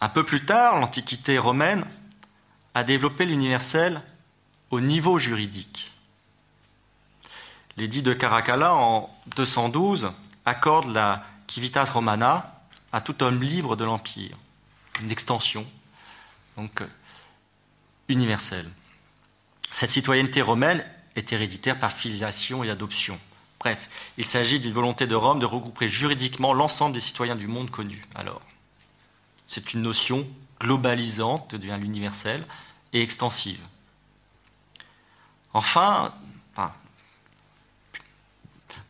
[0.01, 1.85] Un peu plus tard, l'Antiquité romaine
[2.75, 4.01] a développé l'universel
[4.71, 5.91] au niveau juridique.
[7.77, 10.11] L'édit de Caracalla en 212
[10.45, 12.61] accorde la civitas romana
[12.93, 14.37] à tout homme libre de l'Empire
[15.03, 15.67] une extension
[16.57, 16.89] donc euh,
[18.09, 18.69] universelle.
[19.71, 20.85] Cette citoyenneté romaine
[21.17, 23.19] est héréditaire par filiation et adoption.
[23.59, 27.71] Bref, il s'agit d'une volonté de Rome de regrouper juridiquement l'ensemble des citoyens du monde
[27.71, 28.05] connu.
[28.15, 28.41] Alors,
[29.47, 30.27] c'est une notion
[30.61, 32.47] globalisante, devient l'universel,
[32.93, 33.61] et extensive.
[35.53, 36.15] Enfin,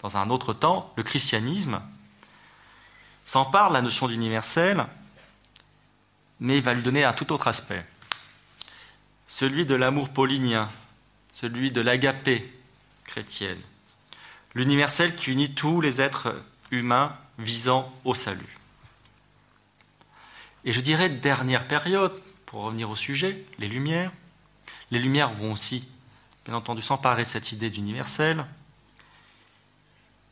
[0.06, 1.82] dans un autre temps, le christianisme
[3.24, 4.86] s'empare de la notion d'universel,
[6.38, 7.84] mais va lui donner un tout autre aspect.
[9.26, 10.68] Celui de l'amour paulinien,
[11.32, 12.56] celui de l'agapé
[13.02, 13.60] chrétienne,
[14.54, 16.40] l'universel qui unit tous les êtres
[16.70, 18.58] humains visant au salut.
[20.64, 22.12] Et je dirais dernière période,
[22.44, 24.12] pour revenir au sujet, les Lumières.
[24.92, 25.88] Les Lumières vont aussi,
[26.44, 28.46] bien entendu, s'emparer de cette idée d'universel,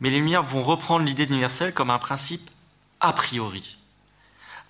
[0.01, 2.51] mais les Lumières vont reprendre l'idée d'universel comme un principe
[3.01, 3.79] a priori,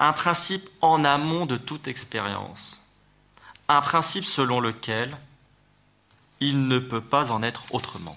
[0.01, 2.87] un principe en amont de toute expérience,
[3.68, 5.16] un principe selon lequel
[6.41, 8.16] il ne peut pas en être autrement.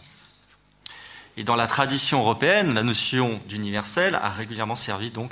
[1.38, 5.32] Et dans la tradition européenne, la notion d'universel a régulièrement servi donc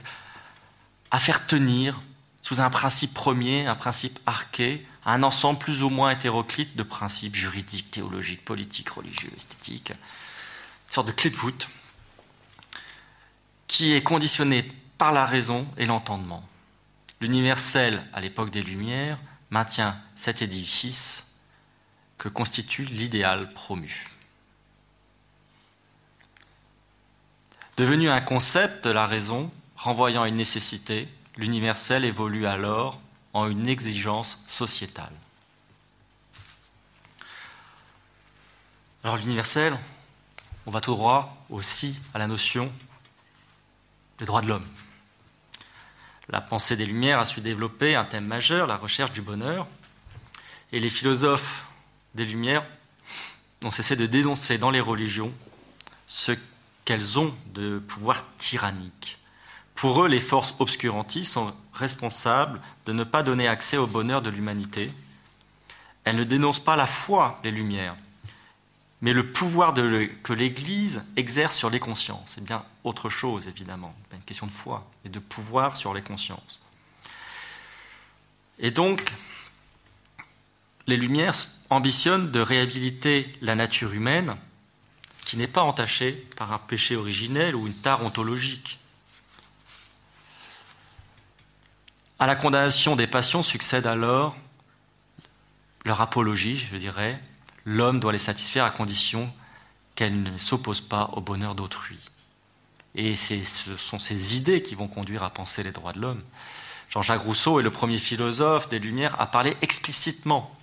[1.09, 1.99] à faire tenir
[2.41, 7.35] sous un principe premier, un principe arché, un ensemble plus ou moins hétéroclite de principes
[7.35, 9.93] juridiques, théologiques, politiques, religieux, esthétiques,
[10.95, 11.67] sorte de clé de voûte
[13.67, 14.63] qui est conditionné
[14.97, 16.47] par la raison et l'entendement.
[17.19, 19.19] L'universel, à l'époque des Lumières,
[19.49, 21.33] maintient cet édifice
[22.17, 24.07] que constitue l'idéal promu.
[27.75, 33.01] Devenu un concept de la raison, renvoyant à une nécessité, l'universel évolue alors
[33.33, 35.11] en une exigence sociétale.
[39.03, 39.77] Alors l'universel,
[40.65, 42.71] on va tout droit aussi à la notion
[44.19, 44.65] des droits de l'homme.
[46.29, 49.67] La pensée des Lumières a su développer un thème majeur, la recherche du bonheur,
[50.71, 51.65] et les philosophes
[52.15, 52.65] des Lumières
[53.63, 55.31] ont cessé de dénoncer dans les religions
[56.07, 56.31] ce
[56.83, 59.17] qu'elles ont de pouvoir tyrannique.
[59.75, 64.29] Pour eux, les forces obscurantistes sont responsables de ne pas donner accès au bonheur de
[64.29, 64.91] l'humanité.
[66.05, 67.95] Elles ne dénoncent pas la foi, les Lumières,
[69.01, 72.33] mais le pouvoir que l'Église exerce sur les consciences.
[72.35, 73.93] C'est bien autre chose, évidemment.
[74.09, 76.61] Pas une question de foi, mais de pouvoir sur les consciences.
[78.57, 79.11] Et donc,
[80.87, 81.35] les Lumières
[81.69, 84.35] ambitionnent de réhabiliter la nature humaine
[85.25, 88.79] qui n'est pas entachée par un péché originel ou une tare ontologique.
[92.19, 94.37] À la condamnation des passions succède alors
[95.83, 97.19] leur apologie, je dirais.
[97.65, 99.31] L'homme doit les satisfaire à condition
[99.95, 101.97] qu'elles ne s'opposent pas au bonheur d'autrui.
[102.93, 103.43] Et ce
[103.77, 106.21] sont ces idées qui vont conduire à penser les droits de l'homme.
[106.89, 110.55] Jean-Jacques Rousseau est le premier philosophe des Lumières à parler explicitement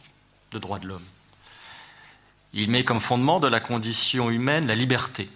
[0.52, 1.04] de droits de l'homme.
[2.54, 5.28] Il met comme fondement de la condition humaine la liberté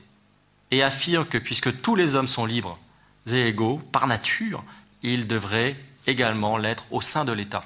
[0.70, 2.78] et affirme que puisque tous les hommes sont libres
[3.26, 4.62] et égaux par nature,
[5.02, 7.64] ils devraient également l'être au sein de l'État.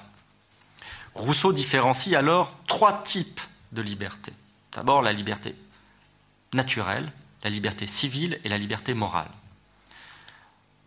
[1.14, 3.40] Rousseau différencie alors trois types
[3.72, 4.32] de liberté.
[4.72, 5.54] D'abord la liberté
[6.52, 7.10] naturelle,
[7.42, 9.30] la liberté civile et la liberté morale.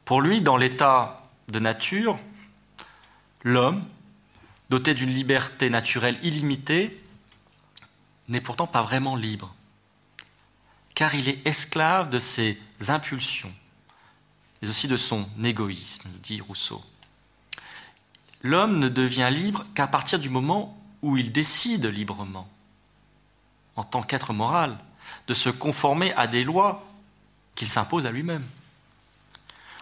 [0.06, 2.20] Pour lui, dans l'état de nature,
[3.44, 3.84] l'homme,
[4.70, 7.00] doté d'une liberté naturelle illimitée,
[8.28, 9.54] n'est pourtant pas vraiment libre,
[10.96, 13.54] car il est esclave de ses impulsions,
[14.62, 16.84] mais aussi de son égoïsme, dit Rousseau.
[18.42, 22.50] L'homme ne devient libre qu'à partir du moment où il décide librement,
[23.76, 24.78] en tant qu'être moral,
[25.28, 26.86] de se conformer à des lois
[27.56, 28.46] qu'il s'impose à lui-même.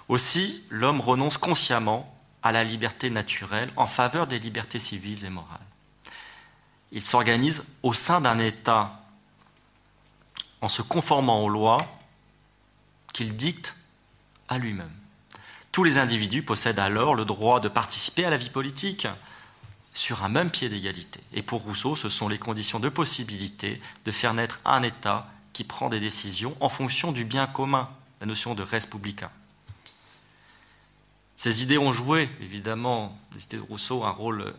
[0.08, 2.14] Aussi, l'homme renonce consciemment
[2.44, 5.60] à la liberté naturelle en faveur des libertés civiles et morales.
[6.92, 9.02] Il s'organise au sein d'un État
[10.60, 11.86] en se conformant aux lois
[13.14, 13.76] qu'il dicte
[14.50, 14.92] à lui-même.
[15.72, 19.08] Tous les individus possèdent alors le droit de participer à la vie politique,
[19.94, 21.20] sur un même pied d'égalité.
[21.34, 25.64] Et pour Rousseau, ce sont les conditions de possibilité de faire naître un État qui
[25.64, 27.90] prend des décisions en fonction du bien commun,
[28.22, 29.32] la notion de res publica.
[31.36, 34.54] Ces idées ont joué, évidemment, les idées de Rousseau, un rôle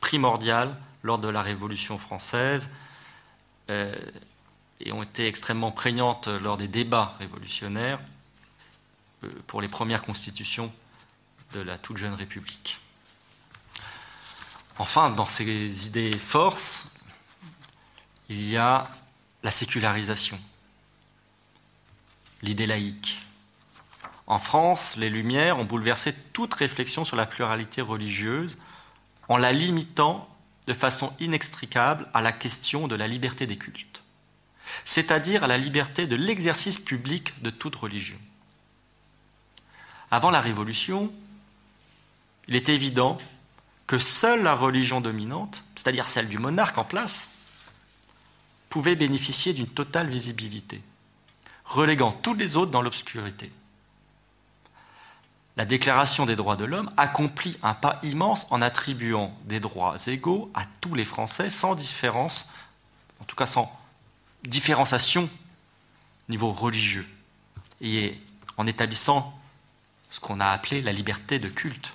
[0.00, 2.70] primordial lors de la Révolution française
[3.70, 3.94] euh,
[4.80, 7.98] et ont été extrêmement prégnantes lors des débats révolutionnaires
[9.24, 10.72] euh, pour les premières constitutions
[11.52, 12.80] de la toute jeune République.
[14.78, 16.88] Enfin, dans ces idées forces,
[18.28, 18.88] il y a
[19.42, 20.38] la sécularisation,
[22.42, 23.20] l'idée laïque.
[24.26, 28.58] En France, les Lumières ont bouleversé toute réflexion sur la pluralité religieuse
[29.28, 30.28] en la limitant
[30.66, 34.02] de façon inextricable à la question de la liberté des cultes.
[34.84, 38.18] c'est-à-dire à la liberté de l'exercice public de toute religion.
[40.10, 41.12] Avant la Révolution,
[42.48, 43.18] il est évident
[43.86, 47.30] que seule la religion dominante, c'est-à-dire celle du monarque en place,
[48.68, 50.82] pouvait bénéficier d'une totale visibilité,
[51.64, 53.50] reléguant tous les autres dans l'obscurité.
[55.56, 60.50] La Déclaration des droits de l'homme accomplit un pas immense en attribuant des droits égaux
[60.52, 62.50] à tous les Français sans différence,
[63.20, 63.72] en tout cas sans
[64.44, 67.08] différenciation au niveau religieux,
[67.80, 68.20] et
[68.58, 69.38] en établissant
[70.10, 71.92] ce qu'on a appelé la liberté de culte.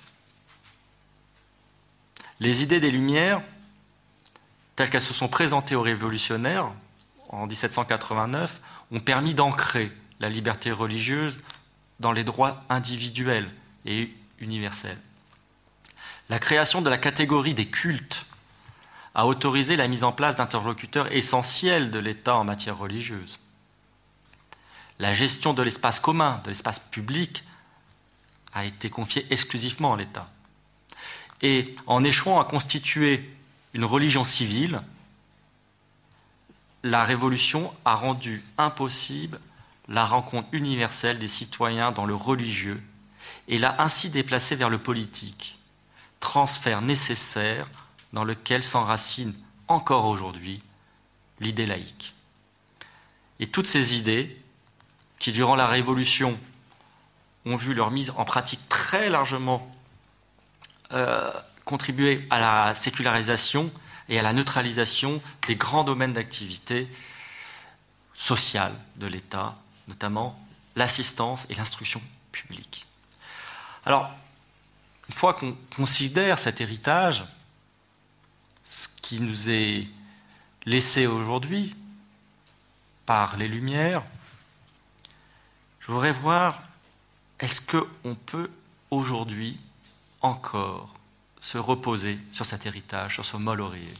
[2.42, 3.40] Les idées des Lumières,
[4.74, 6.72] telles qu'elles se sont présentées aux révolutionnaires
[7.28, 11.40] en 1789, ont permis d'ancrer la liberté religieuse
[12.00, 13.48] dans les droits individuels
[13.86, 14.98] et universels.
[16.30, 18.26] La création de la catégorie des cultes
[19.14, 23.38] a autorisé la mise en place d'interlocuteurs essentiels de l'État en matière religieuse.
[24.98, 27.44] La gestion de l'espace commun, de l'espace public,
[28.52, 30.28] a été confiée exclusivement à l'État.
[31.42, 33.28] Et en échouant à constituer
[33.74, 34.80] une religion civile,
[36.84, 39.40] la Révolution a rendu impossible
[39.88, 42.82] la rencontre universelle des citoyens dans le religieux
[43.48, 45.58] et l'a ainsi déplacé vers le politique,
[46.20, 47.66] transfert nécessaire
[48.12, 49.34] dans lequel s'enracine
[49.68, 50.62] encore aujourd'hui
[51.40, 52.14] l'idée laïque.
[53.40, 54.38] Et toutes ces idées,
[55.18, 56.38] qui durant la Révolution
[57.46, 59.70] ont vu leur mise en pratique très largement
[61.64, 63.70] contribuer à la sécularisation
[64.08, 66.88] et à la neutralisation des grands domaines d'activité
[68.14, 69.56] sociale de l'État,
[69.88, 70.38] notamment
[70.76, 72.86] l'assistance et l'instruction publique.
[73.84, 74.10] Alors,
[75.08, 77.24] une fois qu'on considère cet héritage,
[78.64, 79.88] ce qui nous est
[80.64, 81.74] laissé aujourd'hui
[83.06, 84.02] par les Lumières,
[85.80, 86.60] je voudrais voir
[87.40, 88.50] est-ce qu'on peut
[88.90, 89.58] aujourd'hui
[90.22, 90.94] encore
[91.40, 93.94] se reposer sur cet héritage, sur ce mol oreiller.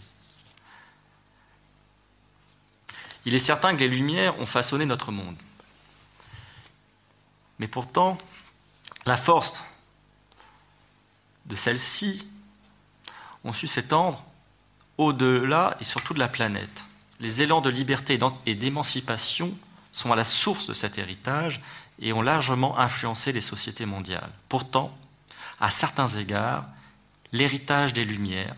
[3.24, 5.36] Il est certain que les Lumières ont façonné notre monde.
[7.58, 8.18] Mais pourtant,
[9.06, 9.64] la force
[11.46, 12.26] de celles-ci
[13.44, 14.24] ont su s'étendre
[14.98, 16.84] au-delà et surtout de la planète.
[17.20, 19.56] Les élans de liberté et d'émancipation
[19.92, 21.60] sont à la source de cet héritage
[22.00, 24.30] et ont largement influencé les sociétés mondiales.
[24.48, 24.96] Pourtant,
[25.62, 26.66] à certains égards,
[27.30, 28.56] l'héritage des Lumières,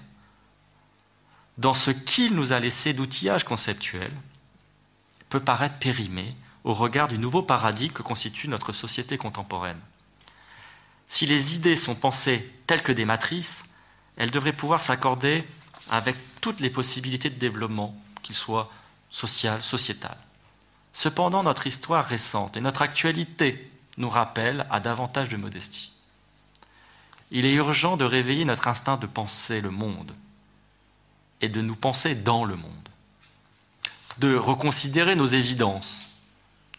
[1.58, 4.10] dans ce qu'il nous a laissé d'outillage conceptuel,
[5.28, 6.34] peut paraître périmé
[6.64, 9.78] au regard du nouveau paradigme que constitue notre société contemporaine.
[11.06, 13.66] Si les idées sont pensées telles que des matrices,
[14.16, 15.44] elles devraient pouvoir s'accorder
[15.90, 18.72] avec toutes les possibilités de développement, qu'ils soient
[19.10, 20.16] social, sociétal.
[20.94, 25.93] Cependant, notre histoire récente et notre actualité nous rappellent à davantage de modestie
[27.30, 30.12] il est urgent de réveiller notre instinct de penser le monde
[31.40, 32.88] et de nous penser dans le monde,
[34.18, 36.10] de reconsidérer nos évidences,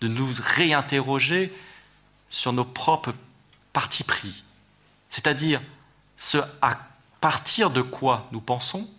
[0.01, 1.53] de nous réinterroger
[2.29, 3.13] sur nos propres
[3.73, 4.43] partis pris,
[5.09, 5.61] c'est-à-dire
[6.17, 6.77] ce à
[7.21, 8.89] partir de quoi nous pensons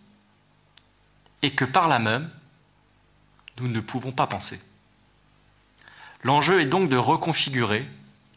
[1.43, 2.31] et que par là même,
[3.59, 4.61] nous ne pouvons pas penser.
[6.23, 7.87] L'enjeu est donc de reconfigurer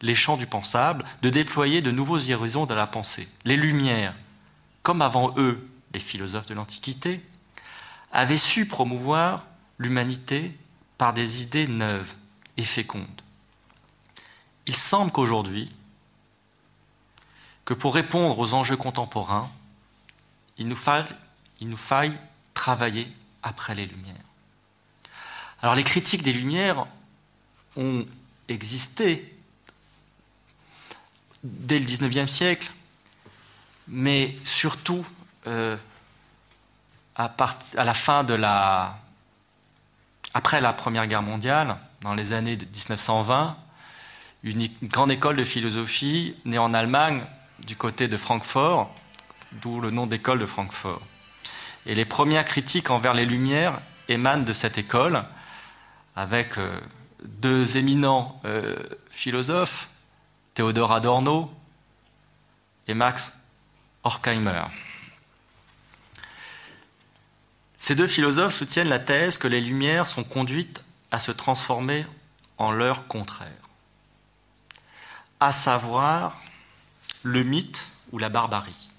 [0.02, 3.28] les champs du pensable, de déployer de nouveaux horizons de la pensée.
[3.44, 4.14] Les Lumières,
[4.82, 7.20] comme avant eux les philosophes de l'Antiquité,
[8.12, 9.46] avaient su promouvoir
[9.78, 10.56] l'humanité
[10.98, 12.14] par des idées neuves
[12.56, 13.06] et fécondes.
[14.66, 15.70] Il semble qu'aujourd'hui,
[17.64, 19.50] que pour répondre aux enjeux contemporains,
[20.58, 21.04] il nous faille,
[21.60, 22.12] il nous faille
[22.54, 23.06] travailler
[23.42, 24.14] après les Lumières.
[25.62, 26.86] Alors les critiques des Lumières
[27.76, 28.04] ont
[28.48, 29.34] existé
[31.42, 32.70] dès le XIXe siècle,
[33.88, 35.04] mais surtout
[35.46, 35.76] euh,
[37.16, 37.34] à.
[40.32, 43.56] Après la Première Guerre mondiale, dans les années de 1920,
[44.44, 47.22] une, grande école de philosophie née en Allemagne,
[47.66, 48.94] du côté de Francfort,
[49.52, 51.02] d'où le nom d'école de Francfort.
[51.84, 55.24] Et les premières critiques envers les Lumières émanent de cette école,
[56.16, 56.80] avec euh,
[57.24, 58.76] deux éminents euh,
[59.10, 59.89] philosophes,
[60.54, 61.52] Théodore Adorno
[62.86, 63.38] et Max
[64.02, 64.64] Horkheimer.
[67.76, 72.06] Ces deux philosophes soutiennent la thèse que les Lumières sont conduites à se transformer
[72.58, 73.48] en leur contraire,
[75.40, 76.40] à savoir
[77.22, 78.90] le mythe ou la barbarie,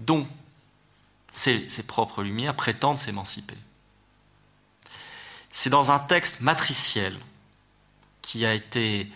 [0.00, 0.26] dont
[1.30, 3.56] ces, propres Lumières prétendent s'émanciper.
[5.50, 7.16] C'est dans un texte matriciel
[8.22, 9.10] qui a été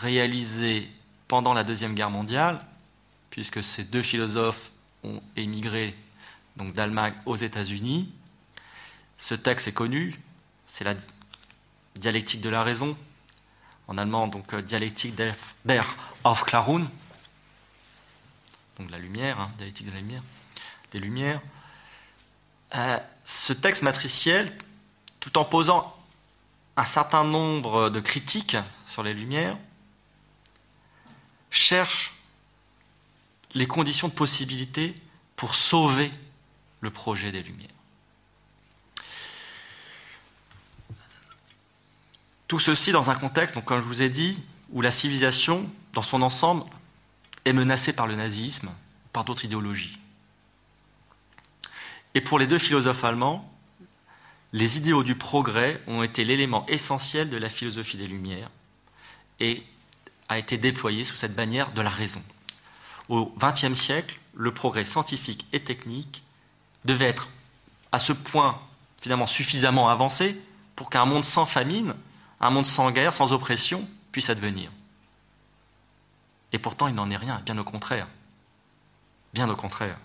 [0.00, 0.88] réalisé
[1.26, 2.64] pendant la Deuxième Guerre mondiale,
[3.30, 4.70] puisque ces deux philosophes
[5.04, 5.94] ont émigré
[6.56, 8.10] donc d'Allemagne aux États-Unis.
[9.16, 10.18] Ce texte est connu,
[10.66, 10.94] c'est la
[11.96, 12.96] dialectique de la raison,
[13.88, 15.14] en allemand donc euh, dialectique
[15.64, 15.84] der
[16.24, 16.86] Aufklärung,
[18.78, 20.22] donc la lumière, hein, dialectique de la lumière,
[20.92, 21.40] des lumières.
[22.74, 24.52] Euh, ce texte matriciel,
[25.20, 25.96] tout en posant
[26.76, 29.56] un certain nombre de critiques sur les lumières,
[31.50, 32.12] cherche
[33.54, 34.94] les conditions de possibilité
[35.36, 36.10] pour sauver
[36.80, 37.68] le projet des Lumières.
[42.46, 46.02] Tout ceci dans un contexte, donc, comme je vous ai dit, où la civilisation, dans
[46.02, 46.64] son ensemble,
[47.44, 48.70] est menacée par le nazisme,
[49.12, 49.98] par d'autres idéologies.
[52.14, 53.50] Et pour les deux philosophes allemands,
[54.52, 58.50] les idéaux du progrès ont été l'élément essentiel de la philosophie des Lumières
[59.40, 59.62] et
[60.28, 62.22] a été déployé sous cette bannière de la raison.
[63.08, 66.22] Au XXe siècle, le progrès scientifique et technique
[66.84, 67.30] devait être
[67.92, 68.60] à ce point
[68.98, 70.40] finalement suffisamment avancé
[70.76, 71.94] pour qu'un monde sans famine,
[72.40, 74.70] un monde sans guerre, sans oppression puisse advenir.
[76.52, 78.06] Et pourtant, il n'en est rien, bien au contraire.
[79.34, 79.98] Bien au contraire.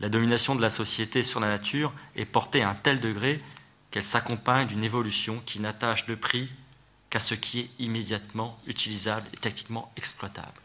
[0.00, 3.40] La domination de la société sur la nature est portée à un tel degré
[3.90, 6.50] qu'elle s'accompagne d'une évolution qui n'attache de prix
[7.10, 10.60] qu'à ce qui est immédiatement utilisable et techniquement exploitable.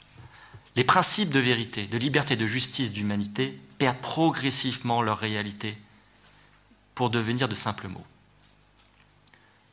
[0.75, 5.77] Les principes de vérité, de liberté, de justice, d'humanité perdent progressivement leur réalité
[6.95, 8.05] pour devenir de simples mots.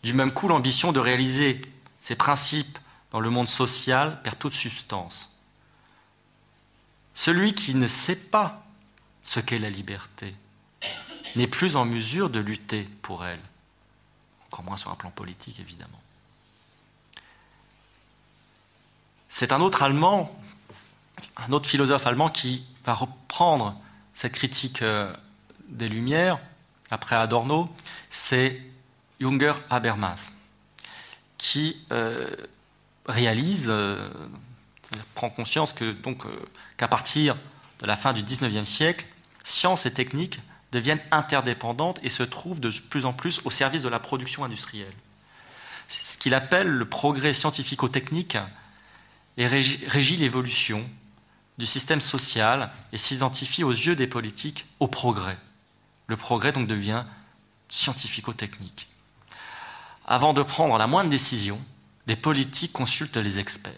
[0.02, 1.60] Du même coup, l'ambition de réaliser
[1.98, 2.78] ces principes
[3.10, 5.36] dans le monde social perd toute substance.
[7.14, 8.66] Celui qui ne sait pas
[9.24, 10.34] ce qu'est la liberté
[11.36, 13.40] n'est plus en mesure de lutter pour elle,
[14.46, 16.00] encore moins sur un plan politique évidemment.
[19.32, 20.36] C'est un autre Allemand,
[21.36, 23.80] un autre philosophe allemand qui va reprendre
[24.12, 25.14] cette critique euh,
[25.68, 26.40] des Lumières,
[26.90, 27.72] après Adorno,
[28.10, 28.60] c'est
[29.20, 30.32] Junger Habermas,
[31.38, 32.28] qui euh,
[33.06, 34.10] réalise, euh,
[35.14, 36.24] prend conscience que donc
[36.76, 37.36] qu'à partir
[37.78, 39.06] de la fin du XIXe siècle,
[39.44, 40.40] science et technique
[40.72, 44.92] deviennent interdépendantes et se trouvent de plus en plus au service de la production industrielle.
[45.86, 48.36] C'est ce qu'il appelle le progrès scientifico-technique
[49.40, 50.84] et régit l'évolution
[51.56, 55.38] du système social et s'identifie aux yeux des politiques au progrès.
[56.08, 57.04] Le progrès donc devient
[57.70, 58.86] scientifico-technique.
[60.04, 61.58] Avant de prendre la moindre décision,
[62.06, 63.72] les politiques consultent les experts.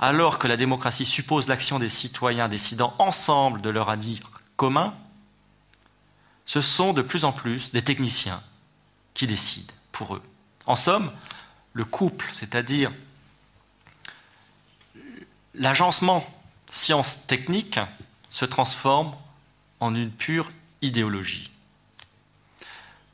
[0.00, 4.18] Alors que la démocratie suppose l'action des citoyens décidant ensemble de leur avenir
[4.56, 4.96] commun,
[6.44, 8.42] ce sont de plus en plus des techniciens
[9.14, 10.22] qui décident pour eux.
[10.66, 11.12] En somme,
[11.72, 12.90] le couple, c'est-à-dire
[15.60, 16.26] l'agencement
[16.70, 17.78] science-technique,
[18.30, 19.14] se transforme
[19.78, 20.50] en une pure
[20.82, 21.50] idéologie.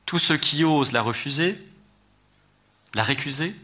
[0.07, 1.61] Tous ceux qui osent la refuser,
[2.94, 3.55] la récuser,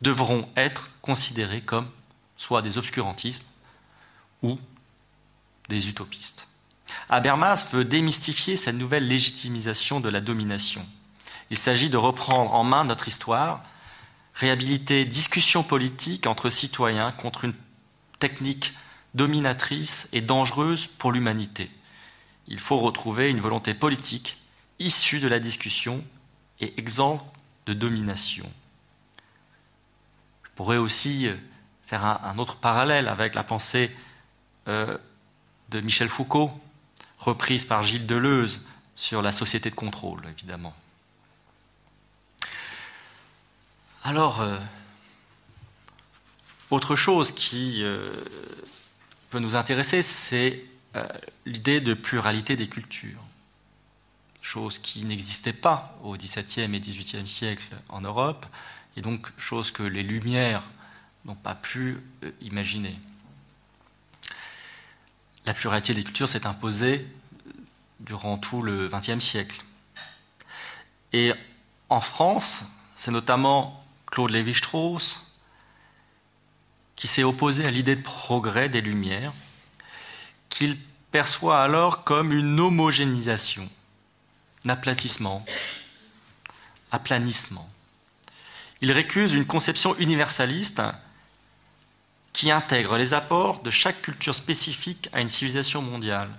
[0.00, 1.88] devront être considérés comme
[2.36, 3.44] soit des obscurantismes
[4.42, 4.58] ou
[5.68, 6.48] des utopistes.
[7.08, 10.86] Habermas veut démystifier cette nouvelle légitimisation de la domination.
[11.50, 13.62] Il s'agit de reprendre en main notre histoire,
[14.34, 17.54] réhabiliter discussion politique entre citoyens contre une
[18.18, 18.74] technique
[19.14, 21.70] dominatrice et dangereuse pour l'humanité.
[22.48, 24.38] Il faut retrouver une volonté politique
[24.78, 26.04] issue de la discussion
[26.60, 27.24] et exempte
[27.66, 28.50] de domination.
[30.44, 31.28] Je pourrais aussi
[31.86, 33.94] faire un, autre parallèle avec la pensée
[34.68, 34.96] euh,
[35.70, 36.52] de Michel Foucault,
[37.18, 40.74] reprise par Gilles Deleuze sur la société de contrôle, évidemment.
[44.04, 44.56] Alors, euh,
[46.70, 48.10] autre chose qui euh,
[49.30, 50.64] peut nous intéresser, c'est
[50.96, 51.06] euh,
[51.44, 53.22] l'idée de pluralité des cultures,
[54.42, 58.46] chose qui n'existait pas au XVIIe et XVIIIe siècle en Europe,
[58.96, 60.62] et donc chose que les Lumières
[61.24, 62.98] n'ont pas pu euh, imaginer.
[65.44, 67.06] La pluralité des cultures s'est imposée
[68.00, 69.62] durant tout le XXe siècle.
[71.12, 71.32] Et
[71.88, 72.64] en France,
[72.96, 75.25] c'est notamment Claude Lévi-Strauss,
[76.96, 79.32] qui s'est opposé à l'idée de progrès des Lumières,
[80.48, 80.78] qu'il
[81.10, 83.68] perçoit alors comme une homogénéisation,
[84.64, 85.44] un aplatissement,
[86.90, 87.68] aplanissement.
[88.80, 90.82] Il récuse une conception universaliste
[92.32, 96.30] qui intègre les apports de chaque culture spécifique à une civilisation mondiale.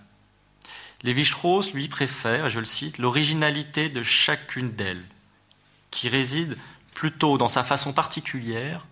[1.03, 5.05] Lévi-Strauss, lui, préfère, je le cite, l'originalité de chacune d'elles,
[5.91, 6.57] qui réside
[6.93, 8.85] plutôt dans sa façon particulière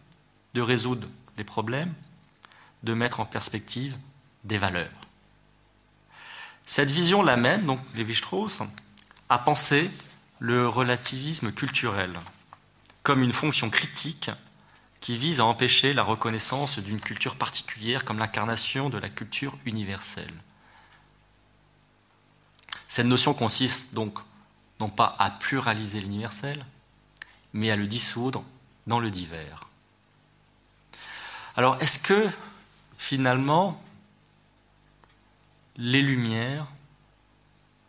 [0.54, 1.08] de résoudre
[1.38, 1.94] les problèmes,
[2.84, 3.98] de mettre en perspective
[4.44, 4.90] des valeurs.
[6.66, 8.62] Cette vision l'amène, donc Lévi-Strauss,
[9.30, 9.90] à penser
[10.40, 12.12] le relativisme culturel
[13.04, 14.32] comme une fonction critique
[15.00, 20.34] qui vise à empêcher la reconnaissance d'une culture particulière comme l'incarnation de la culture universelle.
[22.88, 24.18] Cette notion consiste donc
[24.80, 26.66] non pas à pluraliser l'universel,
[27.54, 28.44] mais à le dissoudre
[28.88, 29.65] dans le divers.
[31.58, 32.30] Alors est-ce que
[32.98, 33.82] finalement
[35.78, 36.68] les Lumières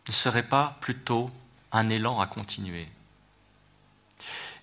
[0.08, 1.30] ne seraient pas plutôt
[1.72, 2.88] un élan à continuer?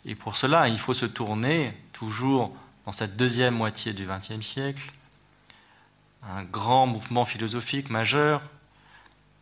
[0.05, 4.91] Et pour cela, il faut se tourner toujours dans cette deuxième moitié du XXe siècle,
[6.23, 8.41] un grand mouvement philosophique majeur,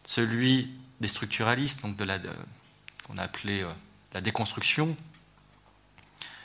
[0.03, 2.19] celui des structuralistes, donc de la,
[3.03, 3.71] qu'on a appelé euh,
[4.13, 4.95] la déconstruction,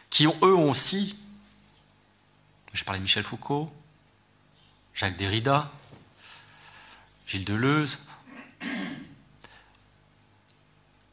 [0.09, 1.19] qui ont eux aussi,
[2.77, 3.73] j'ai parlé de Michel Foucault,
[4.95, 5.71] Jacques Derrida,
[7.27, 8.07] Gilles Deleuze,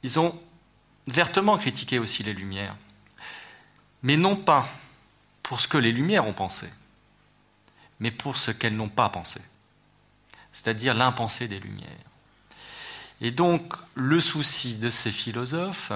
[0.03, 0.39] ils ont
[1.07, 2.75] vertement critiqué aussi les Lumières,
[4.03, 4.67] mais non pas
[5.41, 6.69] pour ce que les Lumières ont pensé,
[7.99, 9.41] mais pour ce qu'elles n'ont pas pensé,
[10.51, 11.89] c'est-à-dire l'impensé des Lumières.
[13.21, 15.93] Et donc, le souci de ces philosophes,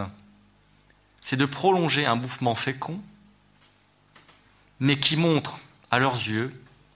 [1.19, 3.01] c'est de prolonger un mouvement fécond,
[4.79, 5.59] mais qui montre,
[5.91, 6.53] à leurs yeux,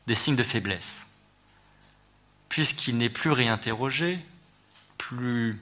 [0.08, 1.08] des signes de faiblesse,
[2.50, 4.20] puisqu'il n'est plus réinterrogé,
[4.98, 5.60] plus,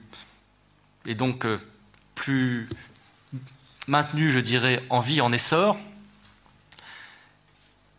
[1.06, 1.58] et donc euh,
[2.14, 2.68] plus
[3.86, 5.78] maintenu, je dirais, en vie, en essor.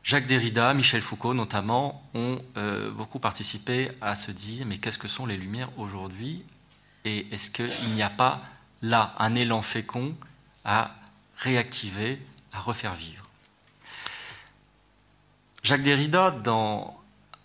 [0.04, 5.08] Jacques Derrida, Michel Foucault notamment, ont euh, beaucoup participé à se dire mais qu'est-ce que
[5.08, 6.44] sont les Lumières aujourd'hui
[7.06, 8.42] et est-ce qu'il n'y a pas
[8.82, 10.16] là un élan fécond
[10.66, 10.96] à
[11.38, 12.20] réactiver,
[12.52, 13.31] à refaire vivre?
[15.64, 17.00] Jacques Derrida, dans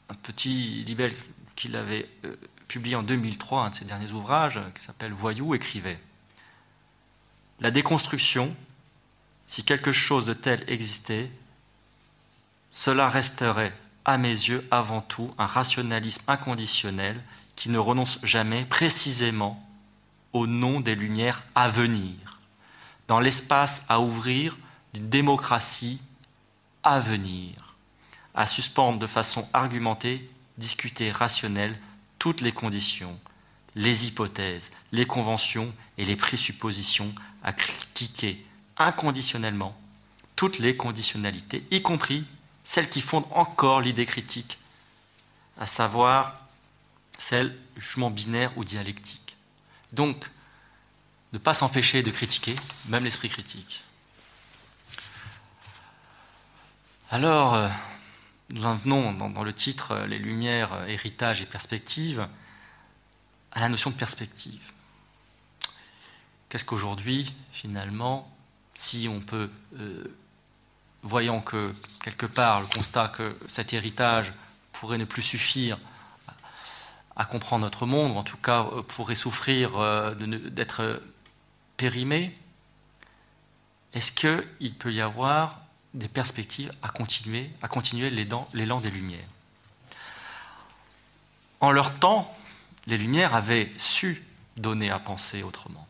[0.09, 1.13] un petit libelle
[1.55, 2.35] qu'il avait euh,
[2.69, 5.99] publié en 2003, un de ses derniers ouvrages, qui s'appelle Voyou, écrivait
[7.61, 8.55] La déconstruction,
[9.45, 11.31] si quelque chose de tel existait,
[12.71, 13.73] cela resterait,
[14.05, 17.21] à mes yeux, avant tout un rationalisme inconditionnel
[17.55, 19.63] qui ne renonce jamais précisément
[20.33, 22.41] au nom des lumières à venir,
[23.09, 24.57] dans l'espace à ouvrir
[24.95, 26.01] d'une démocratie
[26.83, 27.66] à venir,
[28.37, 30.29] à suspendre de façon argumentée,
[30.59, 31.77] discutée, rationnelle
[32.19, 33.19] toutes les conditions,
[33.75, 37.13] les hypothèses, les conventions et les présuppositions,
[37.43, 38.45] à critiquer
[38.77, 39.77] inconditionnellement
[40.35, 42.25] toutes les conditionnalités, y compris
[42.63, 44.59] celles qui fondent encore l'idée critique,
[45.59, 46.41] à savoir
[47.17, 49.37] celle jugement binaire ou dialectique.
[49.93, 50.31] Donc,
[51.33, 52.57] ne pas s'empêcher de critiquer,
[52.89, 53.83] même l'esprit critique.
[57.11, 57.69] Alors, euh,
[58.51, 62.29] nous en venons dans, le titre euh, Les Lumières, euh, héritage et perspective
[63.53, 64.73] à la notion de perspective.
[66.49, 68.31] Qu'est-ce qu'aujourd'hui, finalement,
[68.75, 69.51] si on peut,
[71.03, 74.33] voyant que quelque part le constat que cet héritage
[74.73, 75.79] pourrait ne plus suffire
[77.17, 80.99] à comprendre notre monde, ou en tout cas euh, pourrait souffrir euh, d'être euh,
[81.79, 82.39] périmé,
[83.95, 85.63] est-ce qu'il peut y avoir
[85.97, 89.29] des perspectives à continuer, à continuer l'élan des Lumières
[91.61, 92.37] En leur temps,
[92.87, 94.23] les Lumières avaient su
[94.57, 95.87] donner à penser autrement.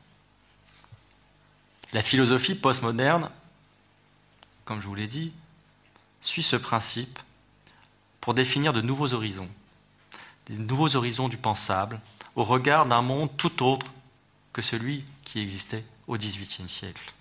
[1.93, 3.31] La philosophie postmoderne,
[4.65, 5.33] comme je vous l'ai dit,
[6.21, 7.19] suit ce principe
[8.21, 9.49] pour définir de nouveaux horizons
[10.47, 12.01] des nouveaux horizons du pensable
[12.35, 13.87] au regard d'un monde tout autre
[14.53, 17.13] que celui qui existait au XVIIIe siècle.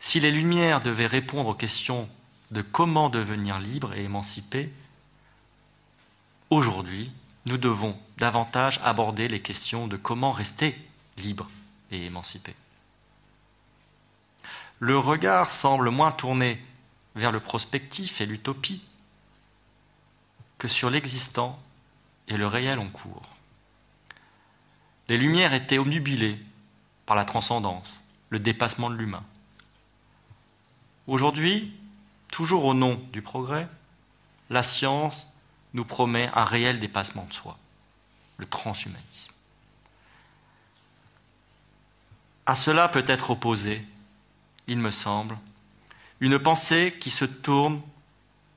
[0.00, 2.08] Si les Lumières devaient répondre aux questions
[2.50, 4.72] de comment devenir libre et émancipé,
[6.48, 7.12] aujourd'hui,
[7.44, 10.74] nous devons davantage aborder les questions de comment rester
[11.18, 11.48] libre
[11.90, 12.54] et émancipé.
[14.78, 16.62] Le regard semble moins tourné
[17.14, 18.82] vers le prospectif et l'utopie
[20.56, 21.60] que sur l'existant
[22.28, 23.36] et le réel en cours.
[25.08, 26.38] Les lumières étaient omnubilées
[27.04, 27.92] par la transcendance,
[28.30, 29.24] le dépassement de l'humain.
[31.10, 31.72] Aujourd'hui,
[32.30, 33.68] toujours au nom du progrès,
[34.48, 35.26] la science
[35.74, 37.58] nous promet un réel dépassement de soi,
[38.36, 39.32] le transhumanisme.
[42.46, 43.84] À cela peut être opposé,
[44.68, 45.36] il me semble,
[46.20, 47.82] une pensée qui se tourne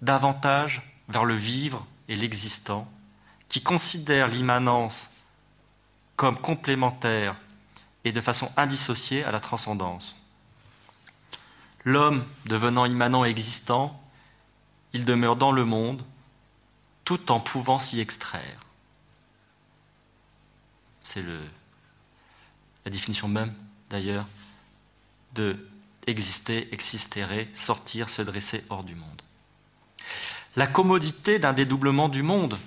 [0.04, 2.88] davantage vers le vivre et l'existant
[3.50, 5.10] qui considère l'immanence
[6.16, 7.36] comme complémentaire
[8.04, 10.23] et de façon indissociée à la transcendance.
[11.86, 14.00] L'homme devenant immanent et existant,
[14.94, 16.04] il demeure dans le monde
[17.04, 18.60] tout en pouvant s'y extraire.
[21.02, 21.24] C'est
[22.86, 23.54] la définition même,
[23.90, 24.26] d'ailleurs,
[25.34, 25.68] de
[26.08, 29.22] exister, existérer, sortir, se dresser hors du monde.
[30.56, 32.58] La commodité d'un dédoublement du monde,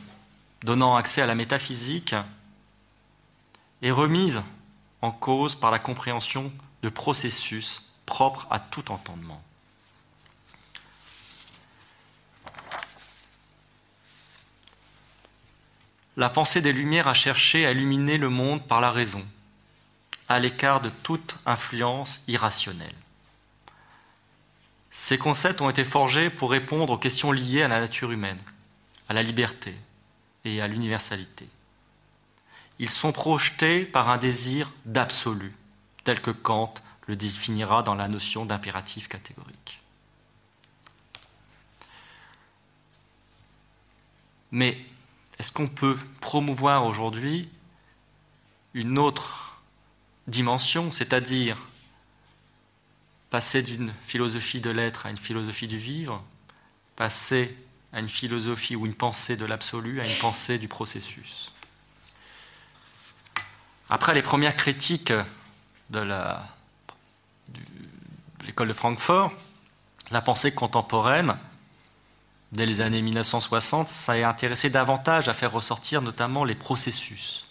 [0.65, 2.15] donnant accès à la métaphysique,
[3.83, 4.43] est remise
[5.03, 6.53] en cause par la compréhension
[6.83, 9.43] de processus propres à tout entendement.
[16.17, 19.23] La pensée des Lumières a cherché à illuminer le monde par la raison,
[20.29, 22.95] à l'écart de toute influence irrationnelle.
[24.91, 28.41] Ces concepts ont été forgés pour répondre aux questions liées à la nature humaine,
[29.11, 29.75] à la liberté
[30.47, 31.47] et à l'universalité.
[32.79, 35.55] Ils sont projetés par un désir d'absolu,
[36.05, 36.73] tel que Kant
[37.07, 39.81] le définira dans la notion d'impératif catégorique.
[44.51, 44.79] Mais
[45.39, 47.49] est-ce qu'on peut promouvoir aujourd'hui
[48.75, 49.61] une autre
[50.27, 51.57] dimension, c'est-à-dire
[53.31, 56.25] passer d'une philosophie de l'être à une philosophie du vivre,
[56.95, 57.57] passer
[57.93, 61.53] à une philosophie ou une pensée de l'absolu à une pensée du processus?
[63.89, 65.13] Après les premières critiques
[65.91, 66.01] de
[68.45, 69.33] l'école de Francfort,
[70.11, 71.37] la pensée contemporaine,
[72.53, 77.47] dès les années 1960, ça a intéressé davantage à faire ressortir notamment les processus,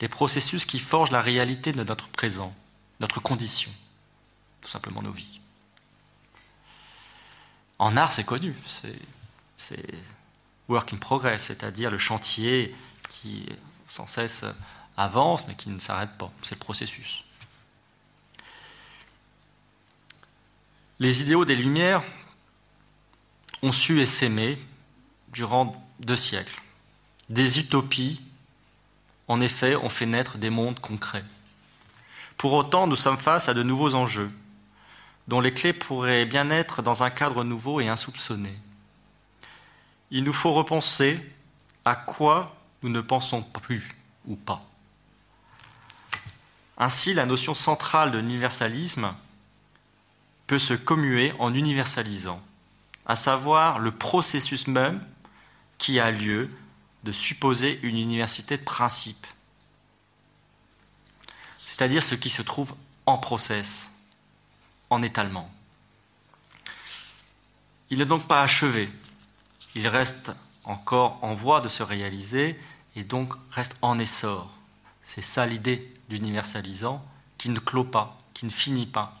[0.00, 2.54] les processus qui forgent la réalité de notre présent,
[3.00, 3.70] notre condition
[4.60, 5.40] tout simplement nos vies.
[7.78, 8.54] En art, c'est connu,
[9.56, 9.86] c'est
[10.68, 12.74] work in progress, c'est-à-dire le chantier
[13.08, 13.46] qui
[13.86, 14.44] sans cesse
[14.96, 17.24] avance mais qui ne s'arrête pas, c'est le processus.
[21.00, 22.02] Les idéaux des Lumières
[23.62, 24.58] ont su essaimer
[25.32, 26.60] durant deux siècles.
[27.28, 28.22] Des utopies,
[29.28, 31.24] en effet, ont fait naître des mondes concrets.
[32.36, 34.30] Pour autant, nous sommes face à de nouveaux enjeux
[35.28, 38.52] dont les clés pourraient bien être dans un cadre nouveau et insoupçonné.
[40.10, 41.20] Il nous faut repenser
[41.84, 43.94] à quoi nous ne pensons plus
[44.26, 44.64] ou pas.
[46.78, 49.12] Ainsi, la notion centrale de l'universalisme
[50.48, 52.42] peut se commuer en universalisant,
[53.06, 55.00] à savoir le processus même
[55.76, 56.50] qui a lieu
[57.04, 59.26] de supposer une université de principe,
[61.60, 62.74] c'est-à-dire ce qui se trouve
[63.06, 63.92] en process,
[64.90, 65.48] en étalement.
[67.90, 68.90] Il n'est donc pas achevé,
[69.74, 70.32] il reste
[70.64, 72.58] encore en voie de se réaliser
[72.96, 74.50] et donc reste en essor.
[75.02, 77.04] C'est ça l'idée d'universalisant
[77.36, 79.17] qui ne clôt pas, qui ne finit pas.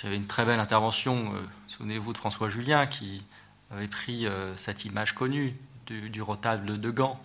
[0.00, 3.24] J'avais une très belle intervention, euh, souvenez-vous de François Julien, qui
[3.72, 7.20] avait pris euh, cette image connue du, du, rotable de Gand,